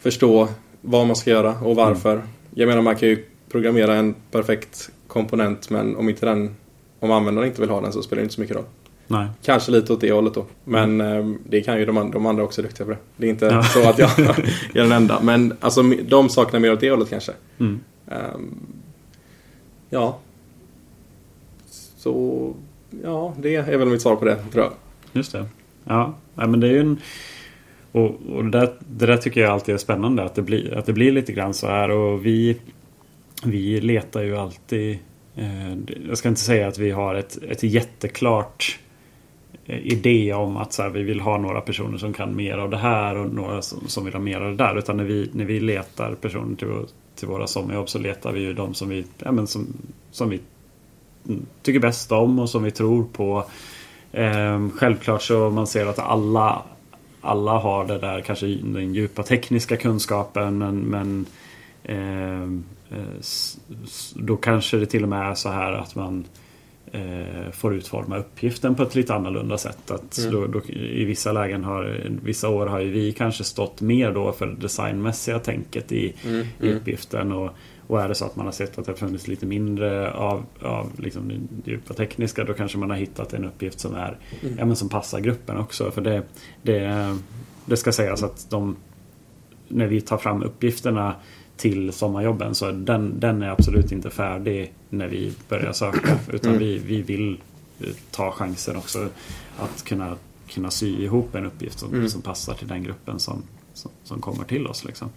förstå 0.00 0.48
vad 0.80 1.06
man 1.06 1.16
ska 1.16 1.30
göra 1.30 1.54
och 1.62 1.76
varför. 1.76 2.22
Jag 2.54 2.66
menar 2.66 2.82
man 2.82 2.96
kan 2.96 3.08
ju 3.08 3.24
programmera 3.50 3.94
en 3.94 4.14
perfekt 4.30 4.90
komponent 5.06 5.70
men 5.70 5.96
om 5.96 6.08
inte 6.08 6.26
den 6.26 6.56
om 7.00 7.10
användaren 7.10 7.48
inte 7.48 7.60
vill 7.60 7.70
ha 7.70 7.80
den 7.80 7.92
så 7.92 8.02
spelar 8.02 8.20
det 8.20 8.24
inte 8.24 8.34
så 8.34 8.40
mycket 8.40 8.56
roll. 8.56 8.64
Nej. 9.06 9.26
Kanske 9.42 9.72
lite 9.72 9.92
åt 9.92 10.00
det 10.00 10.12
hållet 10.12 10.34
då. 10.34 10.46
Men 10.64 11.00
eh, 11.00 11.32
det 11.46 11.60
kan 11.60 11.78
ju 11.78 11.84
de, 11.86 11.96
and- 11.98 12.12
de 12.12 12.26
andra 12.26 12.42
också 12.44 12.60
är 12.60 12.62
duktiga 12.62 12.84
på 12.86 12.92
det. 12.92 12.98
Det 13.16 13.26
är 13.26 13.30
inte 13.30 13.46
Ja. 13.46 13.62
så 13.62 13.88
att 13.88 13.98
jag 13.98 14.10
är 14.18 14.44
den 14.72 14.92
enda. 14.92 15.20
Men 15.22 15.56
alltså 15.60 15.82
de 15.82 16.28
saknar 16.28 16.60
mer 16.60 16.72
åt 16.72 16.80
det 16.80 16.90
hållet 16.90 17.10
kanske. 17.10 17.32
Mm. 17.58 17.80
Ehm, 18.10 18.54
ja. 19.90 20.18
Så 21.96 22.54
ja, 23.02 23.34
det 23.38 23.54
är 23.54 23.76
väl 23.76 23.88
mitt 23.88 24.02
svar 24.02 24.16
på 24.16 24.24
det 24.24 24.36
tror 24.52 24.64
jag. 24.64 24.72
Just 25.12 25.32
det. 25.32 25.46
Ja, 25.84 26.14
nej, 26.34 26.48
men 26.48 26.60
det 26.60 26.66
är 26.66 26.72
ju 26.72 26.80
en... 26.80 26.98
Och, 27.92 28.10
och 28.32 28.44
det, 28.44 28.50
där, 28.60 28.72
det 28.78 29.06
där 29.06 29.16
tycker 29.16 29.40
jag 29.40 29.50
alltid 29.50 29.74
är 29.74 29.78
spännande 29.78 30.22
att 30.24 30.34
det 30.34 30.42
blir, 30.42 30.74
att 30.78 30.86
det 30.86 30.92
blir 30.92 31.12
lite 31.12 31.32
grann 31.32 31.54
så 31.54 31.66
här 31.66 31.90
och 31.90 32.26
vi 32.26 32.56
Vi 33.44 33.80
letar 33.80 34.22
ju 34.22 34.36
alltid 34.36 34.98
Eh, 35.36 35.74
jag 36.08 36.18
ska 36.18 36.28
inte 36.28 36.40
säga 36.40 36.68
att 36.68 36.78
vi 36.78 36.90
har 36.90 37.14
ett, 37.14 37.38
ett 37.42 37.62
jätteklart 37.62 38.78
eh, 39.66 39.86
idé 39.86 40.32
om 40.32 40.56
att 40.56 40.72
så 40.72 40.82
här, 40.82 40.90
vi 40.90 41.02
vill 41.02 41.20
ha 41.20 41.38
några 41.38 41.60
personer 41.60 41.98
som 41.98 42.12
kan 42.12 42.36
mer 42.36 42.58
av 42.58 42.70
det 42.70 42.76
här 42.76 43.16
och 43.16 43.34
några 43.34 43.62
som, 43.62 43.88
som 43.88 44.04
vill 44.04 44.14
ha 44.14 44.20
mer 44.20 44.40
av 44.40 44.50
det 44.50 44.64
där. 44.64 44.78
Utan 44.78 44.96
när 44.96 45.04
vi, 45.04 45.30
när 45.32 45.44
vi 45.44 45.60
letar 45.60 46.14
personer 46.14 46.56
till, 46.56 46.68
till 47.14 47.28
våra 47.28 47.46
sommarjobb 47.46 47.88
så 47.88 47.98
letar 47.98 48.32
vi 48.32 48.40
ju 48.40 48.52
de 48.52 48.74
som 48.74 48.88
vi, 48.88 49.04
ja, 49.18 49.32
men 49.32 49.46
som, 49.46 49.66
som 50.10 50.30
vi 50.30 50.40
mm, 51.28 51.46
tycker 51.62 51.80
bäst 51.80 52.12
om 52.12 52.38
och 52.38 52.50
som 52.50 52.62
vi 52.62 52.70
tror 52.70 53.04
på. 53.12 53.44
Ehm, 54.12 54.70
självklart 54.70 55.22
så 55.22 55.50
man 55.50 55.66
ser 55.66 55.86
att 55.86 55.98
alla 55.98 56.62
alla 57.24 57.58
har 57.58 57.84
det 57.84 57.98
där 57.98 58.20
kanske 58.20 58.46
den 58.46 58.94
djupa 58.94 59.22
tekniska 59.22 59.76
kunskapen 59.76 60.58
men, 60.58 60.78
men 60.78 61.20
eh, 61.20 61.26
då 64.14 64.36
kanske 64.36 64.76
det 64.76 64.86
till 64.86 65.02
och 65.02 65.08
med 65.08 65.30
är 65.30 65.34
så 65.34 65.48
här 65.48 65.72
att 65.72 65.94
man 65.94 66.24
eh, 66.92 67.50
får 67.52 67.74
utforma 67.74 68.18
uppgiften 68.18 68.74
på 68.74 68.82
ett 68.82 68.94
lite 68.94 69.14
annorlunda 69.14 69.58
sätt. 69.58 69.90
Att 69.90 70.18
Mm. 70.18 70.32
då, 70.32 70.46
då, 70.46 70.72
I 70.72 71.04
vissa 71.04 71.32
lägen 71.32 71.64
har, 71.64 72.02
vissa 72.22 72.48
år 72.48 72.66
har 72.66 72.80
ju 72.80 72.90
vi 72.90 73.12
kanske 73.12 73.44
stått 73.44 73.80
mer 73.80 74.12
då 74.12 74.32
för 74.32 74.46
det 74.46 74.56
designmässiga 74.56 75.38
tänket 75.38 75.92
i, 75.92 76.14
Mm, 76.24 76.46
i 76.60 76.66
mm. 76.66 76.76
uppgiften. 76.76 77.32
Och, 77.32 77.50
och 77.86 78.00
är 78.00 78.08
det 78.08 78.14
så 78.14 78.24
att 78.24 78.36
man 78.36 78.46
har 78.46 78.52
sett 78.52 78.78
att 78.78 78.86
det 78.86 78.94
funnits 78.94 79.28
lite 79.28 79.46
mindre 79.46 80.12
av, 80.12 80.44
av 80.62 80.90
liksom 80.96 81.28
det 81.28 81.70
djupa 81.70 81.94
tekniska 81.94 82.44
då 82.44 82.52
kanske 82.52 82.78
man 82.78 82.90
har 82.90 82.96
hittat 82.96 83.34
en 83.34 83.44
uppgift 83.44 83.80
som 83.80 83.94
är 83.94 84.18
Mm. 84.42 84.54
ja, 84.58 84.64
men 84.64 84.76
som 84.76 84.88
passar 84.88 85.20
gruppen 85.20 85.56
också. 85.56 85.90
För 85.90 86.00
det, 86.00 86.22
det, 86.62 87.16
det 87.66 87.76
ska 87.76 87.92
sägas 87.92 88.22
att 88.22 88.50
de 88.50 88.76
när 89.68 89.86
vi 89.86 90.00
tar 90.00 90.16
fram 90.18 90.42
uppgifterna 90.42 91.14
till 91.56 91.92
sommarjobben 91.92 92.54
så 92.54 92.70
den, 92.72 93.20
den 93.20 93.42
är 93.42 93.48
absolut 93.48 93.92
inte 93.92 94.10
färdig 94.10 94.72
när 94.90 95.08
vi 95.08 95.32
börjar 95.48 95.72
söka. 95.72 96.18
Utan 96.32 96.50
Mm. 96.50 96.58
vi, 96.62 96.78
vi 96.78 97.02
vill 97.02 97.40
eh, 97.80 97.88
ta 98.10 98.30
chansen 98.32 98.76
också 98.76 99.08
att 99.58 99.84
kunna, 99.84 100.16
kunna 100.48 100.70
sy 100.70 101.02
ihop 101.04 101.34
en 101.34 101.46
uppgift 101.46 101.78
som, 101.78 101.94
Mm. 101.94 102.08
som 102.08 102.22
passar 102.22 102.54
till 102.54 102.68
den 102.68 102.82
gruppen 102.84 103.18
som, 103.20 103.42
som, 103.74 103.90
som 104.04 104.20
kommer 104.20 104.44
till 104.44 104.66
oss. 104.66 104.84
Liksom. 104.84 105.08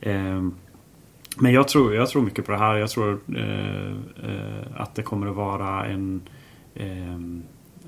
Ehm, 0.00 0.54
men 1.36 1.52
jag 1.52 1.68
tror, 1.68 1.94
jag 1.94 2.08
tror 2.08 2.22
mycket 2.22 2.46
på 2.46 2.52
det 2.52 2.58
här. 2.58 2.76
Jag 2.76 2.90
tror 2.90 3.18
eh, 3.36 3.92
eh, 4.30 4.66
att 4.76 4.94
det 4.94 5.02
kommer 5.02 5.26
att 5.26 5.36
vara 5.36 5.86
en 5.86 6.20
ehm, 6.74 7.42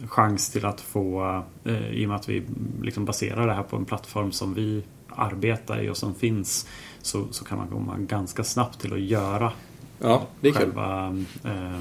chans 0.08 0.50
till 0.50 0.66
att 0.66 0.80
få, 0.80 1.42
eh, 1.64 1.88
i 1.90 2.04
och 2.04 2.08
med 2.08 2.16
att 2.16 2.28
vi 2.28 2.42
liksom 2.82 3.04
baserar 3.04 3.46
det 3.46 3.52
här 3.54 3.62
på 3.62 3.76
en 3.76 3.84
plattform 3.84 4.32
som 4.32 4.54
vi 4.54 4.82
arbeta 5.16 5.82
i 5.82 5.88
och 5.90 5.96
som 5.96 6.14
finns 6.14 6.66
så, 7.02 7.26
så 7.30 7.44
kan 7.44 7.58
man 7.58 7.68
komma 7.68 7.96
ganska 7.98 8.44
snabbt 8.44 8.80
till 8.80 8.92
att 8.92 9.00
göra 9.00 9.52
Ja, 10.00 10.26
det 10.40 10.52
själva, 10.52 11.16
eh, 11.44 11.80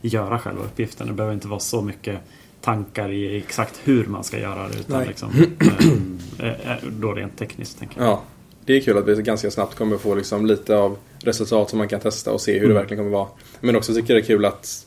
göra 0.00 0.38
själva 0.38 0.64
uppgiften. 0.64 1.06
Det 1.06 1.12
behöver 1.12 1.34
inte 1.34 1.48
vara 1.48 1.60
så 1.60 1.82
mycket 1.82 2.20
tankar 2.60 3.10
i 3.12 3.36
exakt 3.36 3.80
hur 3.84 4.06
man 4.06 4.24
ska 4.24 4.38
göra 4.38 4.68
det. 4.68 4.78
Utan 4.78 4.98
Nej. 4.98 5.08
liksom, 5.08 5.30
eh, 6.38 6.48
eh, 6.70 6.76
då 6.90 7.12
rent 7.12 7.38
tekniskt 7.38 7.78
tänker 7.78 8.00
jag. 8.00 8.08
Ja, 8.10 8.22
det 8.64 8.72
är 8.76 8.80
kul 8.80 8.98
att 8.98 9.06
vi 9.08 9.22
ganska 9.22 9.50
snabbt 9.50 9.74
kommer 9.74 9.98
få 9.98 10.14
liksom 10.14 10.46
lite 10.46 10.76
av 10.76 10.96
resultat 11.18 11.70
som 11.70 11.78
man 11.78 11.88
kan 11.88 12.00
testa 12.00 12.32
och 12.32 12.40
se 12.40 12.52
hur 12.52 12.60
det 12.60 12.64
Mm. 12.64 12.76
verkligen 12.76 13.04
kommer 13.04 13.16
vara. 13.18 13.28
Men 13.60 13.76
också 13.76 13.94
tycker 13.94 14.14
jag 14.14 14.22
det 14.22 14.26
är 14.26 14.26
kul 14.26 14.44
att 14.44 14.84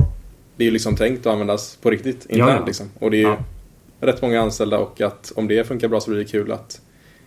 det 0.56 0.68
är 0.68 0.72
liksom 0.72 0.96
tänkt 0.96 1.26
att 1.26 1.34
användas 1.34 1.76
på 1.82 1.90
riktigt 1.90 2.26
internt. 2.26 2.50
Ja, 2.52 2.58
ja. 2.60 2.66
Liksom. 2.66 2.90
Och 3.00 3.12
det 3.12 3.18
är 3.18 3.22
Ja. 3.28 3.38
rätt 4.00 4.22
många 4.22 4.42
anställda 4.42 4.78
och 4.80 5.02
att 5.02 5.32
om 5.36 5.48
det 5.48 5.68
funkar 5.68 5.88
bra 5.88 6.00
så 6.02 6.10
blir 6.10 6.20
det 6.20 6.26
kul 6.32 6.52
att 6.52 6.82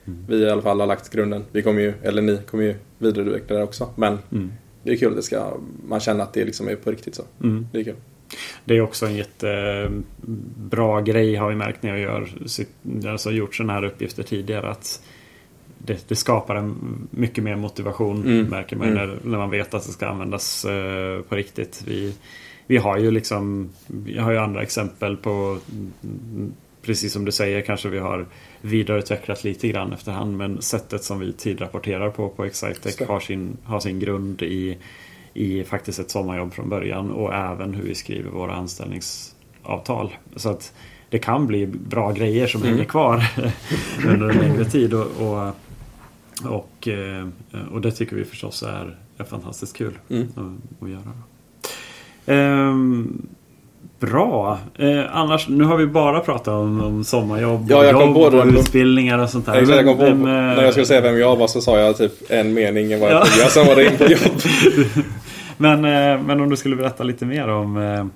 Mm. 0.07 0.19
vi 0.29 0.37
i 0.37 0.51
alla 0.51 0.62
fall 0.62 0.81
har 0.81 0.87
lagt 0.87 1.11
grunden. 1.11 1.45
Vi 1.53 1.62
kommer 1.62 1.81
ju, 1.83 1.92
eller 2.03 2.23
ni 2.23 2.38
kommer 2.51 2.64
ju 2.64 2.75
vidareutveckla 2.99 3.57
det 3.57 3.62
också. 3.62 3.88
Men 3.97 4.19
Mm. 4.33 4.53
det 4.83 4.92
är 4.92 4.97
kul 4.97 5.09
att 5.11 5.16
det 5.16 5.23
ska, 5.23 5.57
man 5.88 6.01
känner 6.01 6.23
att 6.25 6.33
det 6.33 6.45
liksom 6.45 6.69
är 6.69 6.77
på 6.77 6.90
riktigt 6.90 7.14
så. 7.14 7.23
Mm. 7.42 7.66
Det 7.73 7.79
är 7.81 7.85
kul. 7.85 7.95
Det 8.64 8.77
är 8.77 8.81
också 8.81 9.07
en 9.07 9.14
jättebra 9.16 11.01
grej 11.03 11.35
har 11.35 11.49
vi 11.49 11.55
märkt 11.57 11.83
när 11.83 11.90
jag 11.90 11.99
gör, 12.01 12.29
sitt- 12.47 13.07
alltså 13.07 13.31
gjort 13.31 13.55
sådana 13.55 13.73
här 13.73 13.85
uppgifter 13.85 14.23
tidigare. 14.23 14.69
att 14.71 15.03
det, 15.79 16.09
det 16.09 16.16
skapar 16.16 16.55
en 16.57 16.77
mycket 17.11 17.45
mer 17.45 17.57
motivation 17.57 18.23
Mm. 18.27 18.47
märker 18.47 18.77
man 18.77 18.88
Mm. 18.88 19.09
när, 19.09 19.19
när 19.31 19.38
man 19.38 19.51
vet 19.51 19.75
att 19.75 19.87
det 19.87 19.92
ska 19.92 20.07
användas 20.07 20.64
eh, 20.64 21.21
på 21.23 21.35
riktigt. 21.35 21.83
Vi, 21.87 22.14
vi 22.66 22.77
har 22.77 22.99
ju 22.99 23.11
liksom 23.11 23.71
Vi 23.87 24.19
har 24.19 24.33
ju 24.33 24.38
andra 24.38 24.62
exempel 24.62 25.16
på 25.16 25.59
Precis 26.87 27.12
som 27.12 27.25
du 27.25 27.33
säger 27.33 27.61
kanske 27.61 27.88
vi 27.88 27.99
har 27.99 28.27
vidareutvecklat 28.61 29.44
lite 29.44 29.68
grann 29.68 29.92
efterhand 29.92 30.37
men 30.37 30.62
sättet 30.62 31.05
som 31.05 31.20
vi 31.20 31.33
tidrapporterar 31.33 32.11
på 32.11 32.29
på 32.29 32.44
Excitec 32.44 33.01
har 33.09 33.20
sin, 33.20 33.57
har 33.64 33.81
sin 33.81 33.99
grund 34.01 34.42
i 34.42 34.79
i 35.35 35.64
faktiskt 35.64 35.99
ett 35.99 36.11
sommarjobb 36.11 36.53
från 36.53 36.68
början 36.68 37.11
och 37.11 37.35
även 37.35 37.75
hur 37.75 37.83
vi 37.83 37.94
skriver 37.94 38.31
våra 38.31 38.55
anställningsavtal. 38.55 40.14
Så 40.37 40.49
att 40.51 40.72
det 41.11 41.18
kan 41.18 41.46
bli 41.46 41.66
bra 41.66 42.12
grejer 42.12 42.46
som 42.46 42.61
Mm. 42.62 42.72
hänger 42.72 42.85
kvar 42.88 43.25
under 44.07 44.29
en 44.29 44.37
längre 44.38 44.64
tid. 44.64 44.94
Och, 44.94 45.07
och, 45.20 45.55
och, 46.44 46.88
eh, 46.88 47.29
och 47.72 47.81
det 47.81 47.90
tycker 47.92 48.16
vi 48.16 48.25
förstås 48.25 48.62
är, 48.62 48.96
är 49.18 49.25
fantastiskt 49.25 49.77
kul 49.77 49.99
Mm. 50.11 50.29
att, 50.37 50.83
att 50.83 50.90
göra. 50.90 51.12
Ehm, 52.27 53.27
bra. 54.01 54.59
Eh, 54.79 55.16
annars, 55.16 55.49
nu 55.49 55.64
har 55.64 55.77
vi 55.77 55.87
bara 55.87 56.20
pratat 56.20 56.49
om, 56.49 56.81
om 56.85 57.05
sommarjobb 57.05 57.66
Ja, 57.70 57.85
jag 57.85 57.94
och 57.94 58.01
kom 58.01 58.09
jobb 58.09 58.14
på 58.16 58.31
det. 58.31 58.38
och 58.42 58.46
utbildningar 58.61 59.18
och 59.18 59.31
sånt 59.31 59.46
där. 59.46 59.55
Exakt, 59.55 59.77
jag 59.77 59.87
kom 59.87 59.96
på, 59.99 60.05
Vem, 60.05 60.22
när 60.22 60.62
jag 60.62 60.72
skulle 60.72 60.87
säga 60.87 61.01
vem 61.01 61.18
jag 61.18 61.37
var 61.37 61.46
så 61.46 61.61
sa 61.61 61.79
jag 61.79 61.96
typ 61.96 62.12
en 62.31 62.55
mening 62.55 63.01
vad 63.01 63.11
jag 63.11 63.20
Ja. 63.20 63.25
trodde. 63.25 63.51
Sen 63.51 63.66
var 63.66 63.77
det 63.77 63.85
in 63.85 63.96
på 63.99 64.05
jobb. 64.05 64.40
Men, 65.57 65.85
eh, 65.85 66.22
men 66.22 66.40
om 66.40 66.51
du 66.51 66.57
skulle 66.57 66.77
berätta 66.77 67.05
lite 67.05 67.25
mer 67.25 67.49
om, 67.49 67.77
eh, 67.77 68.07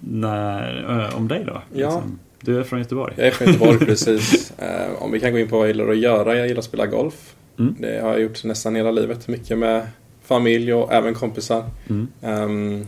när, 0.00 0.84
eh, 1.08 1.16
om 1.16 1.28
dig 1.28 1.44
då? 1.46 1.52
Ja. 1.52 1.86
Liksom. 1.86 2.18
Du 2.40 2.58
är 2.58 2.62
från 2.64 2.78
Göteborg? 2.78 3.14
Jag 3.16 3.26
är 3.26 3.30
från 3.30 3.46
Göteborg 3.48 3.78
precis. 3.86 4.52
Eh, 4.58 5.02
om 5.02 5.12
vi 5.12 5.20
kan 5.20 5.32
gå 5.32 5.38
in 5.38 5.48
på 5.48 5.56
vad 5.58 5.68
jag 5.68 5.76
gillar 5.76 5.90
att 5.92 5.98
göra. 5.98 6.36
Jag 6.36 6.46
gillar 6.46 6.58
att 6.58 6.64
spela 6.64 6.86
golf. 6.86 7.14
Mm. 7.58 7.74
Det 7.78 8.00
har 8.02 8.10
jag 8.10 8.20
gjort 8.22 8.44
nästan 8.44 8.74
hela 8.76 8.90
livet. 8.90 9.28
Mycket 9.28 9.58
med 9.58 9.82
familj 10.26 10.74
och 10.74 10.92
även 10.92 11.14
kompisar. 11.14 11.64
Mm. 11.90 12.08
Ehm, 12.22 12.86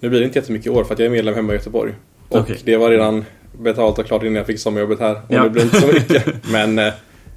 nu 0.00 0.08
blir 0.08 0.20
det 0.20 0.26
inte 0.26 0.38
jättemycket 0.38 0.66
i 0.66 0.70
år 0.70 0.84
för 0.84 0.92
att 0.94 0.98
jag 0.98 1.06
är 1.06 1.10
medlem 1.10 1.34
hemma 1.34 1.52
i 1.52 1.56
Göteborg. 1.56 1.92
Och 2.28 2.38
Okej. 2.40 2.60
det 2.64 2.76
var 2.76 2.90
redan 2.90 3.24
betalt 3.60 3.98
och 3.98 4.06
klart 4.06 4.22
innan 4.22 4.34
jag 4.34 4.46
fick 4.46 4.58
sommarjobbet 4.58 5.00
här. 5.00 5.12
Och 5.14 5.20
Ja. 5.28 5.42
det 5.42 5.50
blir 5.50 5.62
inte 5.62 5.80
så 5.80 5.86
mycket. 5.86 6.24
Men 6.52 6.78
eh, 6.78 6.92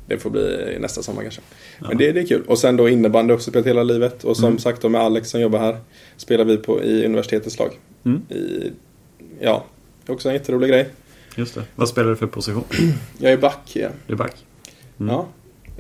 det 0.08 0.18
får 0.18 0.30
bli 0.30 0.78
nästa 0.80 1.02
sommar 1.04 1.22
kanske. 1.22 1.42
Ja. 1.80 1.88
Men 1.88 1.98
det, 1.98 2.12
det 2.12 2.20
är 2.20 2.26
kul. 2.28 2.44
Och 2.48 2.58
sen 2.58 2.78
då 2.78 2.90
innebandy 2.90 3.34
också 3.34 3.50
spelat 3.50 3.68
hela 3.68 3.84
livet. 3.84 4.24
Och 4.24 4.38
som 4.38 4.46
Mm. 4.46 4.58
sagt 4.60 4.82
då 4.82 4.90
med 4.90 5.02
Alex 5.02 5.30
som 5.30 5.42
jobbar 5.42 5.60
här. 5.60 5.78
Spelar 6.18 6.46
vi 6.46 6.58
på 6.58 6.84
i 6.84 7.06
universitetets 7.06 7.60
lag. 7.60 7.70
Mm. 8.06 8.22
I, 8.30 8.72
ja, 9.40 9.66
också 10.08 10.28
en 10.30 10.34
jätterolig 10.36 10.70
grej. 10.70 10.90
Just 11.36 11.56
det. 11.56 11.64
Vad 11.76 11.90
spelar 11.90 12.10
du 12.10 12.16
för 12.16 12.28
position? 12.28 12.64
Jag 13.18 13.32
är 13.32 13.38
back. 13.38 13.72
Ja. 13.74 13.90
Du 14.08 14.14
är 14.14 14.18
back? 14.18 14.36
Mm. 15.00 15.14
Ja, 15.14 15.28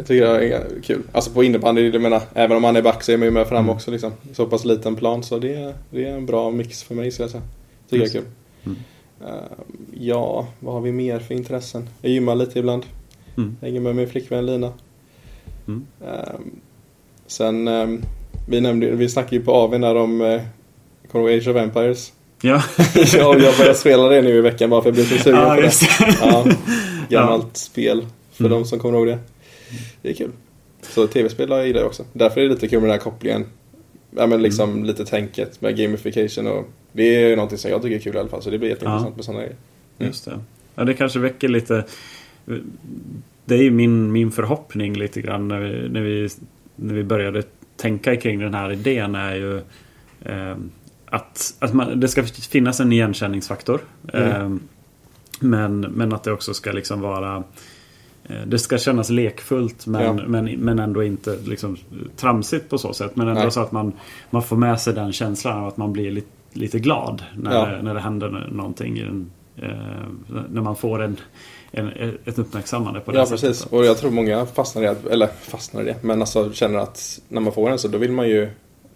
jag 0.02 0.08
tycker 0.08 0.26
det 0.40 0.56
är 0.56 0.82
kul. 0.84 1.02
Alltså 1.12 1.32
på 1.32 1.44
innebandy, 1.44 1.90
jag 1.90 2.02
menar, 2.02 2.22
även 2.34 2.56
om 2.56 2.62
man 2.62 2.76
är 2.76 2.82
back 2.82 3.04
så 3.04 3.12
är 3.12 3.18
man 3.18 3.26
ju 3.26 3.32
med 3.32 3.48
fram 3.48 3.58
Mm. 3.64 3.70
också 3.76 3.92
liksom. 3.92 4.12
Så 4.34 4.46
pass 4.46 4.66
liten 4.66 4.96
plan 4.96 5.24
så 5.24 5.40
det 5.40 5.54
är, 5.54 5.74
det 5.90 6.06
är 6.06 6.14
en 6.14 6.26
bra 6.26 6.50
mix 6.52 6.84
för 6.84 6.96
mig 6.96 7.12
ska 7.12 7.24
jag 7.24 7.30
säga. 7.30 7.44
Tycker 7.90 8.06
jag 8.06 8.16
är 8.16 8.20
kul. 8.20 8.26
Mm. 8.66 8.78
Eh, 9.26 9.66
ja, 9.94 10.48
vad 10.60 10.74
har 10.74 10.82
vi 10.82 10.92
mer 10.92 11.20
för 11.20 11.34
intressen? 11.34 11.90
Jag 12.02 12.12
gymmar 12.12 12.36
lite 12.36 12.60
ibland. 12.60 12.86
Mm. 13.38 13.58
Hänger 13.62 13.80
med 13.82 13.96
min 13.96 14.10
flickvän 14.10 14.46
Lina. 14.46 14.74
Mm. 15.68 15.86
Eh, 16.06 16.40
sen, 17.28 17.68
eh, 17.68 17.88
vi 18.50 18.62
nämnde 18.62 18.92
vi 18.92 19.10
snackade 19.10 19.36
ju 19.36 19.42
på 19.42 19.54
AWn 19.54 19.82
där 19.82 19.96
om 19.96 20.22
eh, 20.22 20.42
Kommer 21.12 21.26
du 21.28 21.32
ihåg 21.34 21.42
Age 21.42 21.48
of 21.48 21.56
Empires? 21.56 22.14
Ja, 22.42 22.62
ja, 22.96 23.38
jag 23.38 23.58
började 23.58 23.76
spela 23.76 24.10
det 24.10 24.22
nu 24.22 24.30
i 24.38 24.42
veckan 24.42 24.70
bara 24.70 24.82
för 24.82 24.90
att 24.90 24.98
jag 24.98 25.08
blev 25.08 25.18
så 25.18 25.24
sugen 25.24 25.40
ja 25.40 25.56
på 25.56 25.62
det. 25.62 25.72
Ja, 26.22 26.46
gammalt 27.10 27.58
spel 27.58 28.06
för 28.32 28.46
Mm. 28.46 28.58
de 28.58 28.66
som 28.66 28.80
kommer 28.80 28.98
ihåg 28.98 29.08
det. 29.08 29.18
Det 30.02 30.10
är 30.10 30.14
kul. 30.14 30.32
Så 30.82 31.08
tv-spel 31.08 31.50
gillar 31.66 31.80
jag 31.80 31.88
också. 31.88 32.06
Därför 32.14 32.42
är 32.42 32.46
det 32.46 32.50
lite 32.50 32.68
kul 32.68 32.80
med 32.80 32.90
den 32.90 32.98
här 33.00 33.04
kopplingen. 33.04 33.46
Ja 34.16 34.28
men 34.28 34.42
liksom 34.42 34.70
Mm. 34.72 34.84
lite 34.86 35.06
tänket 35.06 35.62
med 35.62 35.78
gamification 35.78 36.48
och 36.48 36.70
det 36.92 37.04
är 37.32 37.36
någonting 37.36 37.58
som 37.58 37.72
jag 37.72 37.82
tycker 37.82 37.96
är 37.96 38.00
kul 38.00 38.16
i 38.16 38.20
alla 38.20 38.30
fall. 38.30 38.42
Så 38.42 38.50
det 38.50 38.58
blir 38.58 38.70
jätteintressant 38.70 39.10
Ja. 39.10 39.16
med 39.16 39.26
sådana 39.26 39.42
grejer. 39.42 39.56
Mm. 39.98 40.08
Just 40.10 40.26
det. 40.26 40.40
Ja, 40.76 40.84
det 40.84 40.94
kanske 40.94 41.20
väcker 41.20 41.48
lite... 41.50 41.86
Det 43.46 43.56
är 43.56 43.64
ju 43.64 43.72
min, 43.72 44.12
min 44.12 44.32
förhoppning 44.32 44.94
lite 44.98 45.22
grann 45.22 45.48
när 45.48 45.60
vi, 45.60 45.90
när, 45.90 46.02
vi, 46.02 46.30
när 46.76 46.94
vi 46.94 47.04
började 47.04 47.44
tänka 47.78 48.16
kring 48.16 48.40
den 48.40 48.54
här 48.54 48.72
idén 48.72 49.16
är 49.16 49.36
ju 49.36 49.58
eh, 50.26 50.56
att, 51.06 51.54
att 51.60 51.74
man, 51.74 52.00
det 52.00 52.08
ska 52.08 52.24
finnas 52.24 52.80
en 52.80 52.92
igenkänningsfaktor. 52.92 53.82
Mm. 54.14 54.30
Eh, 54.32 54.58
men, 55.40 55.80
men 55.80 56.14
att 56.14 56.24
det 56.24 56.32
också 56.32 56.54
ska 56.54 56.72
liksom 56.72 57.02
vara 57.02 57.44
det 58.48 58.60
ska 58.60 58.78
kännas 58.78 59.10
lekfullt 59.10 59.86
men, 59.88 60.02
Ja. 60.04 60.14
men, 60.28 60.46
men 60.46 60.80
ändå 60.80 61.04
inte 61.04 61.38
liksom 61.46 61.78
tramsigt 62.18 62.70
på 62.70 62.78
så 62.78 62.94
sätt. 62.94 63.16
Men 63.16 63.28
ändå 63.28 63.42
Nej. 63.42 63.52
så 63.52 63.60
att 63.62 63.72
man, 63.72 63.94
man 64.30 64.44
får 64.44 64.56
med 64.56 64.80
sig 64.82 64.94
den 64.94 65.12
känslan 65.14 65.58
av 65.62 65.68
att 65.68 65.78
man 65.78 65.94
blir 65.94 66.12
lite, 66.12 66.28
lite 66.54 66.80
glad 66.80 67.24
när, 67.36 67.54
Ja. 67.56 67.66
det, 67.66 67.82
när 67.82 67.94
det 67.94 68.00
händer 68.00 68.50
någonting. 68.52 68.98
I 68.98 69.04
den, 69.04 69.32
eh, 69.58 69.70
när 70.50 70.62
man 70.62 70.76
får 70.76 71.02
en, 71.04 71.18
en, 71.72 71.88
ett 72.26 72.40
uppmärksammande 72.40 73.00
på 73.00 73.12
det 73.12 73.18
Ja 73.18 73.26
sättet. 73.26 73.42
precis. 73.42 73.66
Och 73.66 73.86
jag 73.86 73.98
tror 73.98 74.12
många 74.12 74.46
fastnar 74.46 74.82
i 74.84 74.86
det. 74.86 75.12
Eller 75.12 75.28
fastnar 75.28 75.82
i 75.82 75.86
det. 75.86 75.96
Men 76.02 76.22
alltså 76.22 76.54
känner 76.54 76.80
att 76.80 77.20
när 77.30 77.42
man 77.42 77.54
får 77.54 77.70
en 77.72 77.80
så 77.80 77.88
då 77.88 77.98
vill 77.98 78.12
man 78.12 78.30
ju 78.30 78.50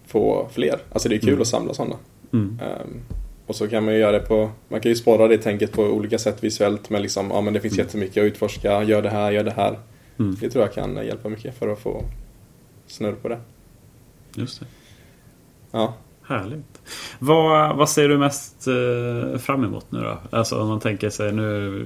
få 0.06 0.48
fler. 0.52 0.78
Alltså 0.92 1.08
det 1.08 1.14
är 1.14 1.18
kul 1.18 1.28
Mm. 1.28 1.40
att 1.40 1.46
samla 1.48 1.74
sådana. 1.74 1.94
Mm. 2.32 2.60
Ehm, 2.62 3.00
och 3.46 3.56
så 3.56 3.68
kan 3.68 3.84
man 3.84 3.94
ju 3.94 4.00
göra 4.00 4.12
det 4.12 4.20
på, 4.26 4.50
man 4.68 4.80
kan 4.80 4.90
ju 4.90 4.96
spara 4.96 5.28
det 5.28 5.38
tänket 5.38 5.72
på 5.72 5.82
olika 5.82 6.18
sätt 6.18 6.44
visuellt. 6.44 6.90
Men 6.90 7.02
liksom, 7.02 7.30
ja 7.30 7.40
men 7.40 7.54
det 7.54 7.60
finns 7.60 7.74
Mm. 7.74 7.86
jättemycket 7.86 8.22
att 8.22 8.26
utforska. 8.26 8.82
Gör 8.82 9.02
det 9.02 9.10
här, 9.10 9.30
gör 9.30 9.44
det 9.44 9.50
här. 9.56 9.78
Mm. 10.18 10.36
Det 10.40 10.50
tror 10.50 10.64
jag 10.64 10.74
kan 10.74 11.06
hjälpa 11.06 11.28
mycket 11.28 11.58
för 11.58 11.68
att 11.68 11.78
få 11.78 12.04
snurr 12.86 13.12
på 13.12 13.28
det. 13.28 13.38
Just 14.34 14.60
det. 14.60 14.66
Ja. 15.70 15.94
Härligt. 16.22 16.80
Vad, 17.18 17.76
vad 17.76 17.88
ser 17.90 18.08
du 18.08 18.18
mest 18.18 18.66
eh, 18.66 19.38
fram 19.38 19.64
emot 19.64 19.86
nu 19.92 20.00
då? 20.00 20.18
Alltså 20.30 20.60
om 20.62 20.68
man 20.68 20.80
tänker 20.80 21.10
sig 21.10 21.32
nu 21.32 21.80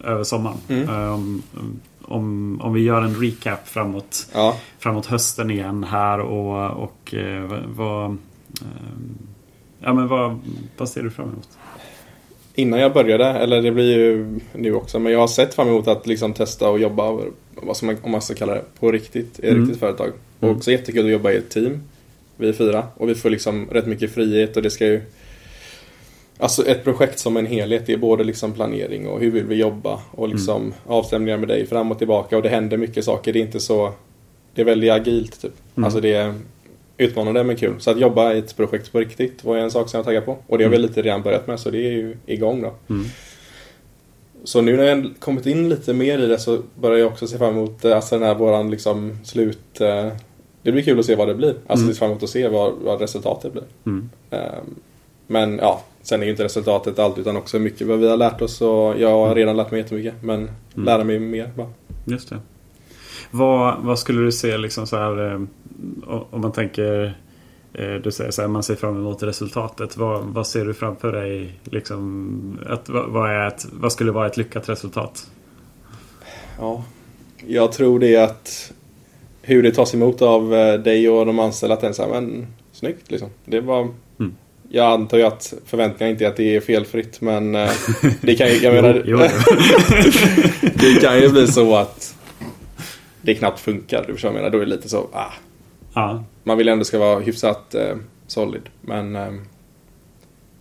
eh, 0.00 0.10
över 0.10 0.24
sommaren. 0.24 0.56
Mm. 0.68 0.88
Eh, 0.88 1.12
om, 2.02 2.60
om, 2.62 2.72
vi 2.72 2.80
gör 2.82 3.02
en 3.02 3.14
recap 3.14 3.68
framåt, 3.68 4.28
Ja. 4.34 4.56
framåt 4.78 5.06
hösten 5.06 5.50
igen 5.50 5.84
här 5.84 6.20
och, 6.20 6.82
och 6.82 7.14
vad- 7.48 7.64
vad, 7.76 8.16
ja, 9.82 9.92
men 9.92 10.08
vad, 10.08 10.38
vad 10.76 10.88
ser 10.88 11.02
du 11.02 11.10
fram 11.10 11.28
emot? 11.28 11.48
Innan 12.54 12.80
jag 12.80 12.92
började, 12.92 13.24
eller 13.24 13.62
det 13.62 13.70
blir 13.70 13.98
ju 13.98 14.40
nu 14.52 14.74
också, 14.74 14.98
men 14.98 15.12
jag 15.12 15.20
har 15.20 15.28
sett 15.28 15.54
fram 15.54 15.68
emot 15.68 15.88
att 15.88 16.06
liksom 16.06 16.32
testa 16.32 16.68
och 16.70 16.78
jobba, 16.78 17.20
vad 17.54 17.76
ska 17.76 17.86
man, 17.86 17.96
om 18.02 18.10
man 18.10 18.22
ska 18.22 18.34
kalla 18.34 18.54
det, 18.54 18.62
på 18.80 18.92
riktigt, 18.92 19.38
i 19.38 19.42
ett 19.46 19.52
Mm. 19.52 19.60
riktigt 19.62 19.80
företag. 19.80 20.12
Och 20.38 20.42
Mm. 20.44 20.56
också 20.56 20.70
jättekul 20.70 21.04
att 21.06 21.12
jobba 21.12 21.30
i 21.32 21.36
ett 21.36 21.50
team. 21.50 21.80
Vi 22.36 22.48
är 22.48 22.52
fyra 22.52 22.86
och 22.96 23.08
vi 23.08 23.14
får 23.14 23.30
liksom 23.30 23.66
rätt 23.70 23.86
mycket 23.86 24.14
frihet 24.14 24.56
och 24.56 24.62
det 24.62 24.70
ska 24.70 24.86
ju 24.86 25.00
Alltså 26.38 26.66
ett 26.66 26.84
projekt 26.84 27.18
som 27.18 27.36
en 27.36 27.46
helhet, 27.46 27.86
det 27.86 27.92
är 27.92 27.96
både 27.96 28.24
liksom 28.24 28.52
planering 28.52 29.08
och 29.08 29.20
hur 29.20 29.30
vill 29.30 29.44
vi 29.44 29.54
jobba 29.54 30.00
och 30.10 30.28
liksom 30.28 30.74
avstämningar 30.86 31.38
med 31.38 31.48
dig 31.48 31.66
fram 31.66 31.90
och 31.90 31.98
tillbaka 31.98 32.36
och 32.36 32.42
det 32.42 32.48
händer 32.48 32.76
mycket 32.76 33.04
saker. 33.04 33.32
Det 33.32 33.38
är 33.38 33.40
inte 33.40 33.60
så 33.60 33.92
Det 34.54 34.60
är 34.60 34.64
väldigt 34.64 34.92
agilt 34.92 35.42
typ. 35.42 35.52
Mm. 35.74 35.84
Alltså 35.84 36.00
det 36.00 36.12
är 36.12 36.34
utmanande 37.02 37.44
men 37.44 37.56
kul. 37.56 37.74
Så 37.78 37.90
att 37.90 38.00
jobba 38.00 38.32
i 38.32 38.38
ett 38.38 38.56
projekt 38.56 38.92
på 38.92 38.98
riktigt 39.00 39.44
var 39.44 39.56
en 39.56 39.70
sak 39.70 39.88
som 39.88 39.98
jag 39.98 40.04
taggade 40.04 40.26
på. 40.26 40.36
Och 40.46 40.58
det 40.58 40.64
har 40.64 40.70
vi 40.70 40.76
Mm. 40.76 40.88
lite 40.88 41.02
redan 41.02 41.22
börjat 41.22 41.46
med 41.46 41.60
så 41.60 41.70
det 41.70 41.78
är 41.78 41.90
ju 41.92 42.16
igång 42.26 42.62
då. 42.62 42.72
Mm. 42.94 43.04
Så 44.44 44.60
nu 44.60 44.76
när 44.76 44.84
jag 44.84 45.12
kommit 45.18 45.46
in 45.46 45.68
lite 45.68 45.94
mer 45.94 46.18
i 46.18 46.26
det 46.26 46.38
så 46.38 46.58
börjar 46.80 46.98
jag 46.98 47.08
också 47.08 47.26
se 47.26 47.38
fram 47.38 47.54
emot 47.54 47.84
eh, 47.84 47.96
alltså 47.96 48.18
den 48.18 48.28
här 48.28 48.34
våran 48.34 48.70
liksom 48.70 49.18
slut... 49.24 49.80
eh, 49.80 50.08
Det 50.62 50.72
blir 50.72 50.82
kul 50.82 50.98
att 50.98 51.06
se 51.06 51.14
vad 51.14 51.28
det 51.28 51.34
blir. 51.34 51.54
Alltså 51.66 51.82
Mm. 51.84 51.94
se 51.94 51.98
fram 51.98 52.10
emot 52.10 52.22
att 52.22 52.30
se 52.30 52.48
vad, 52.48 52.72
vad 52.74 53.00
resultatet 53.00 53.52
blir. 53.52 53.64
Mm. 53.86 54.10
Ehm, 54.30 54.74
Men 55.26 55.58
ja, 55.58 55.82
sen 56.02 56.20
är 56.20 56.24
ju 56.24 56.30
inte 56.30 56.44
resultatet 56.44 56.98
allt 56.98 57.18
utan 57.18 57.36
också 57.36 57.58
mycket 57.58 57.86
vad 57.86 57.98
vi 57.98 58.08
har 58.08 58.16
lärt 58.16 58.42
oss 58.42 58.60
och 58.62 58.94
jag 59.00 59.08
har 59.26 59.34
redan 59.34 59.56
lärt 59.56 59.70
mig 59.70 59.80
jättemycket. 59.80 60.14
Men 60.22 60.38
Mm. 60.38 60.84
lära 60.86 61.04
mig 61.04 61.18
mer 61.18 61.50
bara. 61.56 61.68
Just 62.06 62.30
det. 62.30 62.38
Vad, 63.34 63.78
vad 63.82 63.98
skulle 63.98 64.20
du 64.20 64.32
se 64.32 64.58
liksom 64.58 64.86
så 64.86 64.96
här 64.96 65.32
eh, 65.32 65.40
om 66.30 66.40
man 66.40 66.52
tänker 66.52 67.14
eh, 67.74 67.94
du 67.94 68.10
säger 68.10 68.30
så 68.30 68.42
här, 68.42 68.48
man 68.48 68.62
ser 68.62 68.74
fram 68.74 68.96
emot 68.96 69.22
resultatet. 69.22 69.96
Vad, 69.96 70.22
vad 70.24 70.46
ser 70.46 70.64
du 70.64 70.74
framför 70.74 71.12
dig? 71.12 71.52
Liksom, 71.64 72.58
att, 72.66 72.88
vad, 72.88 73.30
är 73.30 73.46
ett, 73.46 73.66
vad 73.72 73.92
skulle 73.92 74.12
vara 74.12 74.26
ett 74.26 74.36
lyckat 74.36 74.68
resultat? 74.68 75.30
Ja, 76.58 76.84
jag 77.46 77.72
tror 77.72 77.98
det 77.98 78.14
är 78.14 78.24
att 78.24 78.72
hur 79.42 79.62
det 79.62 79.72
tas 79.72 79.94
emot 79.94 80.22
av 80.22 80.54
eh, 80.54 80.74
dig 80.74 81.08
och 81.08 81.26
de 81.26 81.38
anställda. 81.38 81.74
Att 81.74 81.80
det 81.80 81.86
är 81.86 81.92
så 81.92 82.02
här, 82.02 82.20
men 82.20 82.46
snyggt 82.72 83.10
liksom. 83.10 83.28
Det 83.44 83.60
var... 83.60 83.80
Mm. 84.20 84.34
Jag 84.68 84.86
antar 84.86 85.18
ju 85.18 85.24
att 85.24 85.54
förväntningarna 85.66 86.10
inte 86.12 86.24
är 86.24 86.28
att 86.28 86.36
det 86.36 86.56
är 86.56 86.60
felfritt 86.60 87.20
men 87.20 87.52
det 88.20 88.34
kan 88.34 88.48
ju, 88.48 88.54
jag 88.54 88.74
menar, 88.74 89.02
jo, 89.06 89.20
jo. 89.20 89.28
det 90.74 91.00
kan 91.00 91.20
ju 91.20 91.28
bli 91.28 91.46
så 91.46 91.76
att 91.76 92.14
det 93.22 93.34
knappt 93.34 93.60
funkar. 93.60 94.04
Du 94.06 94.12
förstår 94.12 94.28
vad 94.28 94.36
jag 94.36 94.42
menar? 94.42 94.50
Då 94.50 94.58
är 94.58 94.64
det 94.64 94.76
lite 94.76 94.88
så, 94.88 95.08
ah. 95.12 95.32
Ja. 95.94 96.24
Man 96.44 96.58
vill 96.58 96.68
ändå 96.68 96.84
ska 96.84 96.98
vara 96.98 97.20
hyfsat 97.20 97.74
eh, 97.74 97.96
solid. 98.26 98.62
Men 98.80 99.16
eh, 99.16 99.32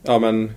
ja 0.04 0.20
men 0.20 0.52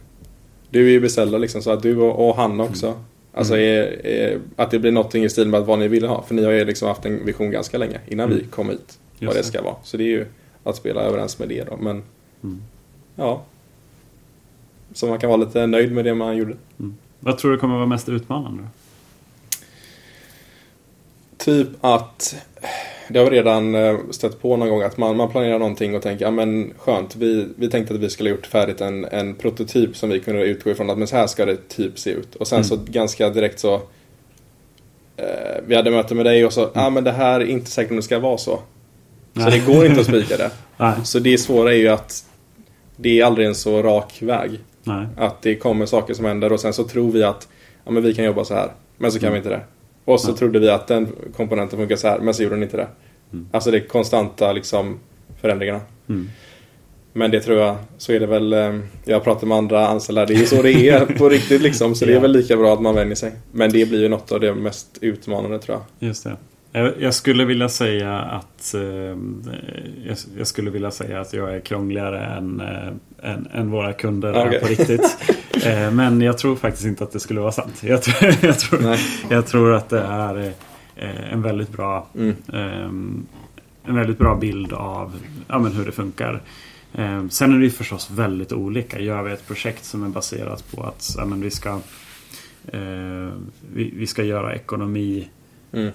du 0.71 0.87
är 0.87 0.91
ju 0.91 1.01
beställda 1.01 1.39
liksom 1.39 1.63
så 1.63 1.71
att 1.71 1.83
du 1.83 1.97
och, 1.97 2.29
och 2.29 2.37
Hanna 2.37 2.65
också. 2.65 2.87
Mm. 2.87 2.99
Alltså 3.33 3.57
är, 3.57 4.07
är, 4.07 4.41
att 4.57 4.71
det 4.71 4.79
blir 4.79 4.93
någonting 4.93 5.25
i 5.25 5.29
stil 5.29 5.49
med 5.49 5.63
vad 5.63 5.79
ni 5.79 5.89
vill 5.89 6.05
ha. 6.07 6.23
För 6.23 6.35
ni 6.35 6.45
har 6.45 6.53
ju 6.53 6.65
liksom 6.65 6.89
haft 6.89 7.07
en 7.07 7.25
vision 7.25 7.51
ganska 7.51 7.79
länge 7.79 8.01
innan 8.09 8.27
mm. 8.27 8.39
vi 8.39 8.45
kom 8.45 8.69
hit. 8.69 8.99
Just 9.19 9.27
vad 9.27 9.37
det 9.37 9.43
ska 9.43 9.63
vara. 9.63 9.77
Så 9.83 9.97
det 9.97 10.05
är 10.05 10.09
ju 10.09 10.27
att 10.65 10.77
spela 10.77 11.01
överens 11.01 11.39
med 11.39 11.49
det 11.49 11.65
då. 11.65 11.77
Men 11.77 12.03
mm. 12.43 12.63
ja. 13.17 13.43
Så 14.93 15.07
man 15.07 15.19
kan 15.19 15.31
vara 15.31 15.41
lite 15.41 15.67
nöjd 15.67 15.93
med 15.93 16.05
det 16.05 16.15
man 16.15 16.37
gjorde. 16.37 16.57
Mm. 16.79 16.95
Vad 17.21 17.39
tror 17.39 17.53
du 17.53 17.59
kommer 17.59 17.75
vara 17.75 17.87
mest 17.87 18.09
utmanande? 18.09 18.63
Typ 21.45 21.69
att 21.81 22.37
det 23.09 23.19
har 23.19 23.31
vi 23.31 23.37
redan 23.37 23.75
eh, 23.75 23.99
stött 24.11 24.43
på 24.43 24.57
någon 24.57 24.69
gång 24.69 24.83
att 24.83 24.97
man, 24.97 25.17
man 25.17 25.31
planerar 25.31 25.59
någonting 25.59 25.97
och 25.97 26.03
tänker 26.03 26.25
ja 26.25 26.31
men 26.31 26.73
skönt 26.79 27.17
vi, 27.17 27.49
vi 27.57 27.71
tänkte 27.71 27.95
att 27.95 28.01
vi 28.01 28.11
skulle 28.11 28.31
ha 28.31 28.37
gjort 28.37 28.47
färdigt 28.47 28.81
en, 28.81 29.05
en 29.05 29.35
prototyp 29.35 29.97
som 29.97 30.11
vi 30.11 30.21
kunde 30.21 30.43
utgå 30.43 30.71
ifrån 30.71 30.91
att 30.91 30.99
men 30.99 31.07
så 31.07 31.17
här 31.17 31.27
ska 31.27 31.45
det 31.45 31.69
typ 31.69 31.99
se 31.99 32.11
ut. 32.11 32.35
Och 32.35 32.47
sen 32.47 32.57
mm. 32.57 32.65
så 32.65 32.79
ganska 32.87 33.31
direkt 33.31 33.59
så 33.59 33.75
eh, 35.17 35.63
vi 35.67 35.77
hade 35.77 35.91
möte 35.91 36.15
med 36.15 36.27
dig 36.27 36.45
och 36.45 36.53
så 36.53 36.61
ja 36.61 36.71
mm. 36.75 36.87
ah, 36.87 36.91
men 36.91 37.05
det 37.05 37.13
här 37.13 37.41
är 37.41 37.45
inte 37.45 37.71
säkert 37.71 37.91
om 37.91 37.97
det 37.97 38.03
ska 38.03 38.19
vara 38.19 38.39
så. 38.39 38.61
Så 39.35 39.51
det 39.51 39.67
går 39.67 39.87
inte 39.87 40.01
att 40.01 40.07
spika 40.25 40.37
det. 40.37 40.51
så 41.05 41.19
det 41.19 41.39
svåra 41.39 41.73
är 41.73 41.79
ju 41.79 41.89
att 41.89 42.25
det 42.97 43.21
är 43.21 43.25
aldrig 43.25 43.47
en 43.47 43.55
så 43.55 43.83
rak 43.83 44.23
väg. 44.23 44.61
Nej. 44.83 45.07
Att 45.17 45.43
det 45.43 45.57
kommer 45.57 45.87
saker 45.87 46.15
som 46.15 46.25
händer 46.25 46.53
och 46.53 46.61
sen 46.61 46.73
så 46.73 46.85
tror 46.85 47.13
vi 47.13 47.23
att 47.23 47.49
ja, 47.85 47.91
men 47.91 48.03
vi 48.03 48.15
kan 48.15 48.25
jobba 48.25 48.45
så 48.45 48.55
här. 48.55 48.73
Men 48.97 49.13
så 49.13 49.19
kan 49.19 49.29
mm. 49.29 49.33
vi 49.33 49.39
inte 49.39 49.49
det. 49.49 49.61
Och 50.05 50.21
så 50.21 50.31
ja. 50.31 50.37
trodde 50.37 50.59
vi 50.59 50.71
att 50.71 50.87
den 50.87 51.09
komponenten 51.37 51.79
funkar 51.79 51.97
så 51.97 52.09
här, 52.09 52.19
men 52.19 52.35
så 52.35 52.43
gjorde 52.43 52.55
den 52.55 52.63
inte 52.63 52.77
det. 52.77 52.89
Mm. 53.33 53.49
Alltså 53.53 53.71
det 53.71 53.77
är 53.77 53.89
konstanta 53.89 54.53
liksom, 54.53 55.01
förändringarna. 55.41 55.81
Mm. 56.09 56.31
Men 57.13 57.31
det 57.31 57.41
tror 57.41 57.59
jag, 57.59 57.77
så 57.99 58.13
är 58.13 58.21
det 58.21 58.27
väl, 58.27 58.53
eh, 58.53 58.79
jag 59.05 59.25
pratar 59.25 59.47
med 59.47 59.59
andra 59.59 59.89
anställda, 59.89 60.27
det 60.27 60.35
är 60.35 60.47
så 60.47 60.63
det 60.63 60.73
är 60.73 61.07
på 61.19 61.29
riktigt 61.29 61.63
liksom. 61.63 61.95
Så 61.95 62.05
det 62.05 62.15
är 62.15 62.21
väl 62.21 62.33
lika 62.33 62.57
bra 62.57 62.75
att 62.75 62.81
man 62.81 62.95
vänjer 62.95 63.15
sig. 63.15 63.33
Men 63.53 63.73
det 63.73 63.89
blir 63.89 64.01
ju 64.01 64.09
något 64.09 64.33
av 64.33 64.41
det 64.41 64.55
mest 64.55 64.99
utmanande 65.01 65.59
tror 65.59 65.79
jag. 65.79 66.09
Just 66.09 66.25
det. 66.25 66.37
Jag 66.99 67.15
skulle 67.15 67.45
vilja 67.45 67.69
säga 67.69 68.19
att 68.19 68.75
eh, 68.75 69.17
jag 70.39 70.47
skulle 70.47 70.71
vilja 70.71 70.91
säga 70.91 71.21
att 71.21 71.33
jag 71.33 71.55
är 71.55 71.61
krångligare 71.61 72.25
än, 72.25 72.61
äh, 72.61 73.33
än, 73.33 73.49
än, 73.53 73.71
våra 73.71 73.93
kunder 73.93 74.47
okay. 74.47 74.61
på 74.61 74.67
riktigt. 74.67 75.19
äh, 75.67 75.91
men 75.91 76.21
jag 76.21 76.39
tror 76.39 76.57
faktiskt 76.57 76.87
inte 76.87 77.05
att 77.05 77.13
det 77.13 77.21
skulle 77.21 77.41
vara 77.41 77.53
sant. 77.53 77.83
Jag, 77.83 78.03
tror, 78.03 78.35
jag, 78.43 78.59
tror, 78.59 78.97
jag 79.31 79.47
tror 79.47 79.73
att 79.75 79.89
det 79.89 80.01
är 80.01 80.53
äh, 80.97 81.33
en 81.33 81.43
väldigt 81.43 81.73
bra 81.73 82.07
mm. 82.15 83.27
en 83.85 83.97
väldigt 83.97 84.19
bra 84.19 84.37
bild 84.37 84.73
av 84.73 85.13
ja, 85.49 85.59
men 85.59 85.73
hur 85.73 85.85
det 85.85 85.93
funkar. 85.93 86.43
sen 87.31 87.55
är 87.55 87.59
det 87.59 87.65
ju 87.65 87.71
förstås 87.71 88.11
väldigt 88.11 88.53
olika. 88.53 89.01
Gör 89.01 89.23
vi 89.23 89.33
ett 89.33 89.47
projekt 89.47 89.85
som 89.85 90.05
är 90.05 90.09
baserat 90.09 90.71
på 90.71 90.83
att 90.83 91.15
ja, 91.17 91.25
men 91.25 91.41
vi, 91.41 91.51
ska, 91.51 91.81
vi, 93.75 93.93
vi 93.97 94.07
ska 94.07 94.23
göra 94.23 94.55
ekonomi 94.55 95.29
mm. 95.73 95.93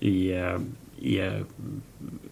i, 0.00 0.32
i 0.98 1.30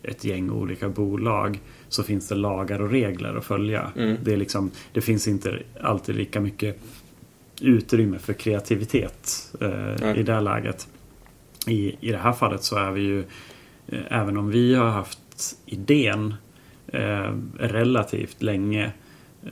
ett 0.03 0.25
gäng 0.25 0.51
olika 0.51 0.89
bolag 0.89 1.61
så 1.89 2.03
finns 2.03 2.29
det 2.29 2.35
lagar 2.35 2.81
och 2.81 2.91
regler 2.91 3.35
att 3.35 3.45
följa. 3.45 3.93
Mm. 3.97 4.17
Det, 4.23 4.33
är 4.33 4.37
liksom, 4.37 4.71
det 4.93 5.01
finns 5.01 5.29
inte 5.29 5.59
alltid 5.81 6.17
lika 6.17 6.41
mycket 6.41 6.81
utrymme 7.61 8.19
för 8.19 8.33
kreativitet 8.33 9.53
eh, 9.61 10.19
i 10.19 10.23
det 10.23 10.41
läget. 10.41 10.89
I, 11.67 11.97
I 12.01 12.13
det 12.13 12.19
här 12.19 12.33
fallet 12.33 12.63
så 12.63 12.77
är 12.77 12.91
vi 12.91 13.01
ju, 13.01 13.19
eh, 13.89 14.01
även 14.09 14.37
om 14.37 14.51
vi 14.51 14.75
har 14.75 14.91
haft 14.91 15.57
idén 15.67 16.35
eh, 16.87 17.33
relativt 17.59 18.43
länge 18.43 18.93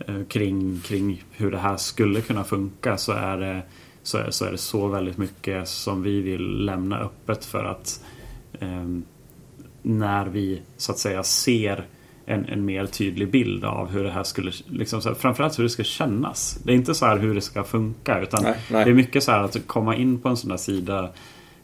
eh, 0.07 0.25
kring, 0.29 0.81
kring 0.81 1.25
hur 1.31 1.51
det 1.51 1.59
här 1.59 1.77
skulle 1.77 2.21
kunna 2.21 2.45
funka 2.45 2.97
så 2.97 3.12
är 3.12 3.37
det 3.37 3.62
så 4.03 4.18
är, 4.18 4.31
så 4.31 4.45
är 4.45 4.51
det 4.51 4.59
så 4.59 4.88
väldigt 4.88 5.18
mycket 5.18 5.68
som 5.68 6.03
vi 6.03 6.21
vill 6.21 6.64
lämna 6.64 6.99
öppet 6.99 7.45
för 7.45 7.64
att 7.64 8.05
eh, 8.61 8.87
när 9.83 10.27
vi 10.27 10.62
så 10.77 10.92
att 10.92 10.99
säga 10.99 11.23
ser 11.23 11.87
en, 12.27 12.45
en 12.45 12.65
mer 12.65 12.87
tydlig 12.87 13.31
bild 13.31 13.65
av 13.65 13.91
hur 13.91 14.05
det 14.05 14.11
här 14.11 14.25
skulle, 14.25 14.53
liksom 14.67 15.03
så 15.03 15.09
här, 15.09 15.17
framförallt 15.17 15.59
hur 15.59 15.65
det 15.65 15.71
ska 15.71 15.85
kännas. 15.85 16.59
Det 16.65 16.73
är 16.73 16.77
inte 16.77 16.95
så 16.95 17.07
här 17.07 17.19
hur 17.19 17.35
det 17.35 17.41
ska 17.41 17.65
funka 17.65 18.21
utan 18.21 18.43
nej, 18.43 18.55
nej. 18.71 18.85
det 18.85 18.91
är 18.91 18.95
mycket 18.95 19.23
så 19.23 19.33
här 19.33 19.41
att 19.45 19.67
komma 19.67 19.97
in 19.97 20.19
på 20.19 20.29
en 20.29 20.37
sån 20.37 20.51
där 20.51 20.57
sida 20.57 21.11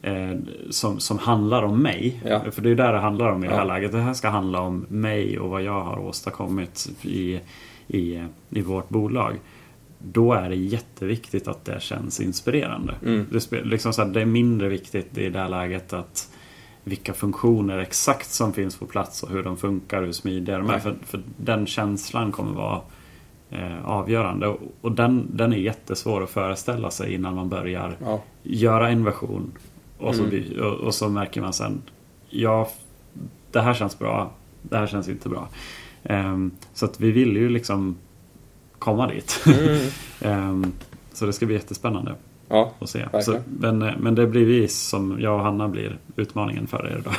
eh, 0.02 0.36
som, 0.70 1.00
som 1.00 1.18
handlar 1.18 1.62
om 1.62 1.82
mig. 1.82 2.20
Ja. 2.24 2.42
För 2.50 2.62
det 2.62 2.70
är 2.70 2.74
där 2.74 2.92
det 2.92 2.98
handlar 2.98 3.32
om 3.32 3.44
i 3.44 3.46
ja. 3.46 3.52
det 3.52 3.58
här 3.58 3.66
läget. 3.66 3.92
Det 3.92 4.00
här 4.00 4.14
ska 4.14 4.28
handla 4.28 4.60
om 4.60 4.86
mig 4.88 5.38
och 5.38 5.50
vad 5.50 5.62
jag 5.62 5.80
har 5.80 5.98
åstadkommit 5.98 6.90
i, 7.02 7.40
i, 7.86 8.24
i 8.50 8.60
vårt 8.60 8.88
bolag 8.88 9.34
då 9.98 10.32
är 10.32 10.48
det 10.48 10.56
jätteviktigt 10.56 11.48
att 11.48 11.64
det 11.64 11.82
känns 11.82 12.20
inspirerande. 12.20 12.94
Mm. 13.04 13.26
Det, 13.30 13.64
liksom 13.64 13.92
så 13.92 14.02
här, 14.02 14.10
det 14.10 14.20
är 14.20 14.24
mindre 14.24 14.68
viktigt 14.68 15.18
i 15.18 15.28
det 15.28 15.38
här 15.38 15.48
läget 15.48 15.92
att 15.92 16.30
vilka 16.84 17.14
funktioner 17.14 17.78
exakt 17.78 18.30
som 18.30 18.52
finns 18.52 18.76
på 18.76 18.86
plats 18.86 19.22
och 19.22 19.28
hur 19.28 19.42
de 19.42 19.56
funkar, 19.56 20.02
hur 20.02 20.12
smidiga 20.12 20.58
de 20.58 20.70
är. 20.70 20.78
För, 20.78 20.96
för 21.02 21.22
den 21.36 21.66
känslan 21.66 22.32
kommer 22.32 22.52
vara 22.52 22.80
eh, 23.50 23.84
avgörande. 23.84 24.46
Och, 24.46 24.60
och, 24.80 24.92
den, 24.92 25.26
den 25.32 25.52
är 25.52 25.56
jättesvår 25.56 26.22
att 26.22 26.30
föreställa 26.30 26.90
sig 26.90 27.14
innan 27.14 27.34
man 27.34 27.48
börjar 27.48 27.96
ja. 28.04 28.22
göra 28.42 28.88
en 28.88 29.04
version. 29.04 29.52
Och 29.98 30.14
så, 30.14 30.24
mm. 30.24 30.60
och, 30.60 30.74
och, 30.74 30.94
så 30.94 31.08
märker 31.08 31.40
man 31.40 31.52
sen, 31.52 31.82
ja, 32.28 32.68
det 33.52 33.60
här 33.60 33.74
känns 33.74 33.98
bra, 33.98 34.30
det 34.62 34.76
här 34.76 34.86
känns 34.86 35.08
inte 35.08 35.28
bra. 35.28 35.48
Um, 36.02 36.50
så 36.74 36.84
att 36.84 37.00
vi 37.00 37.10
vill 37.10 37.36
ju 37.36 37.48
liksom 37.48 37.96
komma 38.78 39.06
dit. 39.06 39.44
Mm. 40.22 40.50
um, 40.50 40.72
så 41.12 41.26
det 41.26 41.32
ska 41.32 41.46
bli 41.46 41.54
jättespännande. 41.54 42.14
Ja, 42.48 42.72
att 42.78 42.90
se. 42.90 43.06
Så, 43.22 43.38
men, 43.46 43.78
men 43.78 44.14
det 44.14 44.26
blir 44.26 44.44
vi 44.44 44.68
som 44.68 45.20
jag 45.20 45.34
och 45.34 45.40
Hanna 45.40 45.68
blir 45.68 45.98
utmaningen 46.16 46.66
för 46.66 46.86
er 46.86 46.98
idag. 46.98 47.14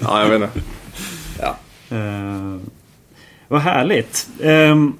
ja, 0.00 0.22
jag 0.22 0.28
vet 0.28 0.42
inte. 0.42 0.60
Ja. 1.40 1.56
Uh, 1.92 2.56
vad 3.48 3.60
härligt. 3.60 4.28
Um, 4.40 4.98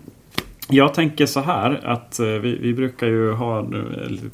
jag 0.68 0.94
tänker 0.94 1.26
så 1.26 1.40
här 1.40 1.80
att 1.84 2.18
eh, 2.18 2.26
vi, 2.26 2.58
vi 2.58 2.74
brukar 2.74 3.06
ju 3.06 3.32
ha 3.32 3.66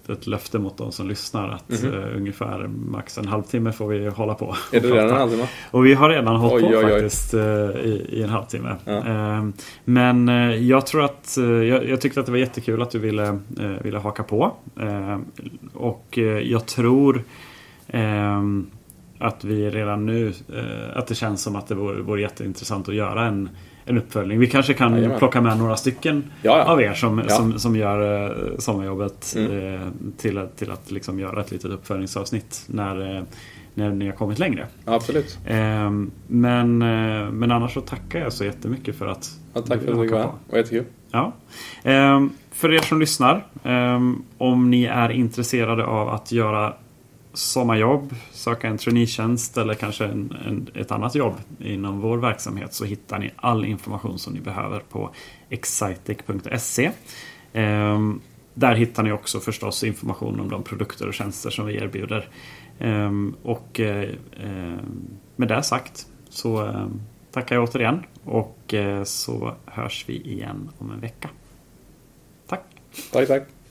ett 0.09 0.27
löfte 0.27 0.59
mot 0.59 0.79
de 0.79 0.93
som 0.93 1.09
lyssnar 1.09 1.49
att 1.49 1.83
mm 1.83 1.95
uh, 1.95 2.17
ungefär 2.17 2.67
max 2.69 3.19
en 3.19 3.29
halvtimme 3.29 3.73
får 3.73 3.89
vi 3.89 4.09
hålla 4.09 4.35
på. 4.35 4.57
Är 4.73 4.81
det 4.81 4.89
redan 4.89 5.09
en 5.09 5.17
halvtimme? 5.17 5.47
Och 5.71 5.87
vi 5.87 5.95
har 5.95 6.09
redan 6.09 6.37
hållit 6.37 6.65
oj, 6.65 6.73
på 6.73 6.79
oj, 6.79 6.85
oj. 6.85 6.93
faktiskt 6.93 7.35
uh, 7.35 7.43
i, 7.43 8.07
i, 8.13 8.23
en 8.23 8.29
halvtimme. 8.29 8.77
Ja. 8.85 8.93
Uh, 8.93 9.49
men 9.85 10.29
jag 10.69 10.87
tror 10.87 11.05
att 11.05 11.35
jag, 11.37 11.89
jag, 11.89 12.01
tyckte 12.01 12.21
att 12.21 12.27
det 12.27 12.33
var 12.33 12.39
jättekul 12.39 12.83
att 12.83 12.91
du 12.91 12.99
ville, 12.99 13.39
ville 13.83 13.99
haka 13.99 14.23
på. 14.23 14.57
och 15.75 16.19
jag 16.43 16.67
tror 16.67 17.25
ehm, 17.89 18.67
att 19.19 19.45
vi 19.45 19.71
redan 19.71 20.07
nu, 20.07 20.33
att 20.95 21.07
det 21.07 21.15
känns 21.15 21.43
som 21.43 21.57
att 21.57 21.67
det 21.67 21.75
vore, 21.75 22.03
vore 22.03 22.21
jätteintressant 22.21 22.89
att 22.89 22.95
göra 22.95 23.27
en 23.27 23.49
en 23.85 23.99
uppföljning. 23.99 24.39
Vi 24.39 24.47
kanske 24.47 24.75
kan 24.75 24.95
Jajamän. 24.95 25.19
plocka 25.19 25.41
med 25.41 25.59
några 25.59 25.77
stycken 25.77 26.25
ja, 26.43 26.59
ja. 26.59 26.65
av 26.65 26.83
er 26.83 26.95
som, 26.95 27.19
ja. 27.19 27.29
som, 27.29 27.59
som 27.59 27.77
gör 27.77 28.31
eh, 28.31 28.59
sommarjobbet 28.59 29.35
mm. 29.37 29.75
eh, 29.75 29.89
till, 30.17 30.47
till 30.57 30.71
att 30.71 30.91
liksom 30.91 31.21
göra 31.21 31.41
ett 31.41 31.51
litet 31.51 31.71
uppföljningsavsnitt 31.71 32.65
när, 32.67 33.17
eh, 33.17 33.23
när 33.75 33.91
ni 33.91 34.07
har 34.07 34.13
kommit 34.13 34.39
längre. 34.39 34.67
Absolut. 34.85 35.39
Eh, 35.47 35.91
men, 36.27 36.79
men 37.39 37.51
annars 37.51 37.75
så 37.75 37.81
tackar 37.81 38.19
jag 38.19 38.33
så 38.33 38.45
jättemycket 38.45 38.97
för 38.97 39.07
att 39.07 39.31
ja, 39.55 39.61
Tack 39.61 39.69
för 39.69 39.77
att 39.77 39.87
du 39.87 39.93
var. 39.93 40.05
Det 40.05 40.33
var 40.51 40.59
jättekul. 40.59 40.85
Ja. 41.11 41.33
Ehm, 41.83 42.31
för 42.51 42.73
er 42.73 42.79
som 42.79 43.01
lyssnar, 43.01 43.47
ehm, 43.65 44.23
om 44.39 44.71
ni 44.71 44.85
är 44.85 45.09
intresserade 45.09 45.85
av 45.85 46.09
att 46.09 46.33
göra 46.33 46.75
sommarjobb, 47.35 48.15
söka 48.33 48.69
en 48.69 48.79
traineetjänst 48.79 49.57
eller 49.57 49.75
kanske 49.75 50.05
en, 50.05 50.37
en, 50.47 50.69
ett 50.75 50.91
annat 50.91 51.15
jobb 51.15 51.35
inom 51.59 52.01
vår 52.01 52.19
verksamhet 52.19 52.75
så 52.75 52.85
hittar 52.85 53.19
ni 53.19 53.31
all 53.37 53.65
information 53.65 54.19
som 54.19 54.33
ni 54.33 54.41
behöver 54.41 54.81
på 54.81 55.11
excitec.se. 55.49 56.91
Ehm, 57.53 58.21
där 58.55 58.75
hittar 58.75 59.03
ni 59.03 59.13
också 59.13 59.41
förstås 59.41 59.85
information 59.85 60.41
om 60.41 60.49
de 60.49 60.63
produkter 60.63 61.09
och 61.09 61.15
tjänster 61.15 61.51
som 61.51 61.67
vi 61.67 61.77
erbjuder. 61.77 62.29
Ehm, 62.79 63.35
och 63.43 63.81
ehm, 63.81 65.19
med 65.37 65.49
det 65.49 65.63
sagt 65.63 66.07
så 66.29 66.67
ehm, 66.67 67.01
tackar 67.31 67.57
jag 67.57 67.65
återigen 67.65 68.03
och 68.25 68.75
eh, 68.75 69.05
så 69.05 69.55
hörs 69.65 70.05
vi 70.09 70.21
igen 70.21 70.71
om 70.79 70.91
en 70.91 71.01
vecka. 71.01 71.31
Tack! 72.47 72.65
Tack, 73.13 73.29
tack! 73.29 73.62